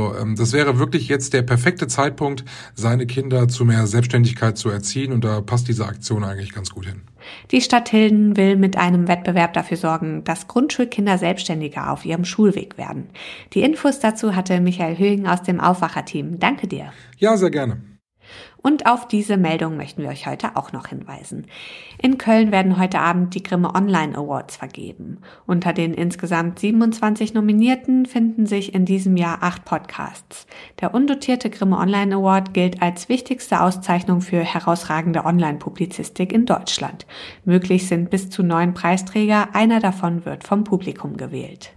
Also 0.09 0.21
ähm, 0.21 0.37
das 0.37 0.53
wäre 0.53 0.79
wirklich 0.79 1.09
jetzt 1.09 1.33
der 1.33 1.43
perfekte 1.43 1.87
Zeitpunkt, 1.87 2.45
seine 2.75 3.07
Kinder 3.07 3.49
zu 3.49 3.65
mehr 3.65 3.87
Selbstständigkeit 3.87 4.57
zu 4.57 4.71
erziehen 4.71 5.13
und 5.13 5.25
da 5.25 5.41
passt 5.41 5.69
diese 5.69 5.87
Aktion 5.87 6.25
eigentlich 6.25 6.53
ganz 6.53 6.71
gut 6.71 6.87
hin. 6.87 7.03
Die 7.51 7.61
Stadt 7.61 7.89
Hilden 7.89 8.37
will 8.37 8.57
mit 8.57 8.77
einem 8.77 9.09
Wettbewerb 9.09 9.53
dafür 9.53 9.77
sorgen, 9.77 10.25
dass 10.25 10.49
Grundschulkinder 10.49 11.19
selbstständiger 11.19 11.93
auf 11.93 12.05
ihrem 12.05 12.25
Schulweg 12.25 12.79
werden. 12.79 13.09
Die 13.53 13.61
Infos 13.61 14.01
dazu 14.01 14.35
hatte 14.35 14.61
Michael 14.61 14.99
Höhing 14.99 15.27
aus 15.27 15.43
dem 15.43 15.61
Aufwacherteam. 15.61 16.39
Danke 16.39 16.69
dir. 16.69 16.93
Ja, 17.19 17.37
sehr 17.37 17.51
gerne. 17.51 17.79
Und 18.69 18.85
auf 18.85 19.09
diese 19.09 19.39
Meldung 19.39 19.79
möchten 19.79 20.03
wir 20.03 20.11
euch 20.11 20.27
heute 20.27 20.55
auch 20.55 20.73
noch 20.73 20.89
hinweisen. 20.89 21.47
In 22.03 22.19
Köln 22.19 22.53
werden 22.53 22.79
heute 22.79 23.01
Abend 23.01 23.35
die 23.35 23.43
Grimme 23.43 23.75
Online 23.75 24.15
Awards 24.15 24.57
vergeben. 24.57 25.23
Unter 25.47 25.73
den 25.73 25.95
insgesamt 25.95 26.59
27 26.59 27.33
Nominierten 27.33 28.05
finden 28.05 28.45
sich 28.45 28.75
in 28.75 28.85
diesem 28.85 29.17
Jahr 29.17 29.39
acht 29.41 29.65
Podcasts. 29.65 30.47
Der 30.83 30.93
undotierte 30.93 31.49
Grimme 31.49 31.79
Online 31.79 32.17
Award 32.17 32.53
gilt 32.53 32.83
als 32.83 33.09
wichtigste 33.09 33.63
Auszeichnung 33.63 34.21
für 34.21 34.41
herausragende 34.41 35.25
Online-Publizistik 35.25 36.31
in 36.31 36.45
Deutschland. 36.45 37.07
Möglich 37.47 37.89
sind 37.89 38.11
bis 38.11 38.29
zu 38.29 38.43
neun 38.43 38.75
Preisträger, 38.75 39.55
einer 39.55 39.81
davon 39.81 40.27
wird 40.27 40.45
vom 40.45 40.65
Publikum 40.65 41.17
gewählt. 41.17 41.73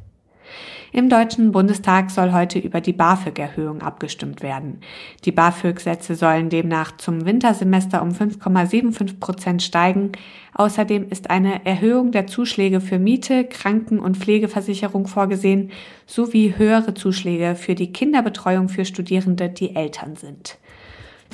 Im 0.93 1.08
Deutschen 1.08 1.53
Bundestag 1.53 2.12
soll 2.12 2.34
heute 2.34 2.60
über 2.60 2.81
die 2.81 2.91
BAföG-Erhöhung 2.91 3.81
abgestimmt 3.81 4.43
werden. 4.43 4.81
Die 5.24 5.31
BAföG-Sätze 5.31 6.15
sollen 6.15 6.50
demnach 6.50 6.98
zum 6.98 7.25
Wintersemester 7.25 8.01
um 8.01 8.10
5,75 8.10 9.20
Prozent 9.20 9.63
steigen. 9.63 10.12
Außerdem 10.53 11.08
ist 11.10 11.29
eine 11.29 11.65
Erhöhung 11.65 12.12
der 12.12 12.27
Zuschläge 12.27 12.81
für 12.81 13.00
Miete, 13.00 13.46
Kranken- 13.46 14.00
und 14.00 14.17
Pflegeversicherung 14.17 15.08
vorgesehen, 15.08 15.72
sowie 16.05 16.55
höhere 16.58 16.93
Zuschläge 16.93 17.55
für 17.55 17.74
die 17.74 17.93
Kinderbetreuung 17.93 18.67
für 18.67 18.84
Studierende, 18.84 19.48
die 19.48 19.75
Eltern 19.75 20.17
sind. 20.17 20.58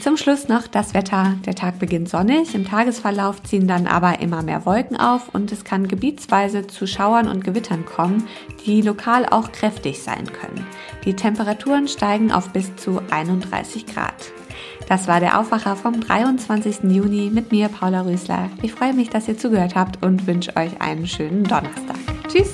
Zum 0.01 0.15
Schluss 0.15 0.47
noch 0.47 0.67
das 0.67 0.93
Wetter. 0.93 1.35
Der 1.45 1.55
Tag 1.55 1.79
beginnt 1.79 2.07
sonnig, 2.07 2.53
im 2.53 2.65
Tagesverlauf 2.65 3.41
ziehen 3.43 3.67
dann 3.67 3.87
aber 3.87 4.19
immer 4.19 4.43
mehr 4.43 4.65
Wolken 4.65 4.95
auf 4.95 5.33
und 5.33 5.51
es 5.51 5.63
kann 5.63 5.87
gebietsweise 5.87 6.67
zu 6.67 6.85
Schauern 6.85 7.27
und 7.27 7.43
Gewittern 7.43 7.85
kommen, 7.85 8.27
die 8.65 8.81
lokal 8.81 9.25
auch 9.25 9.51
kräftig 9.51 10.01
sein 10.01 10.31
können. 10.31 10.65
Die 11.03 11.15
Temperaturen 11.15 11.87
steigen 11.87 12.31
auf 12.31 12.49
bis 12.49 12.75
zu 12.75 13.01
31 13.09 13.87
Grad. 13.87 14.31
Das 14.87 15.07
war 15.07 15.19
der 15.19 15.39
Aufwacher 15.39 15.75
vom 15.75 15.99
23. 15.99 16.83
Juni 16.83 17.29
mit 17.33 17.51
mir, 17.51 17.67
Paula 17.67 18.01
Rösler. 18.01 18.49
Ich 18.61 18.73
freue 18.73 18.93
mich, 18.93 19.09
dass 19.09 19.27
ihr 19.27 19.37
zugehört 19.37 19.75
habt 19.75 20.05
und 20.05 20.27
wünsche 20.27 20.55
euch 20.55 20.79
einen 20.79 21.07
schönen 21.07 21.43
Donnerstag. 21.43 21.97
Tschüss! 22.27 22.53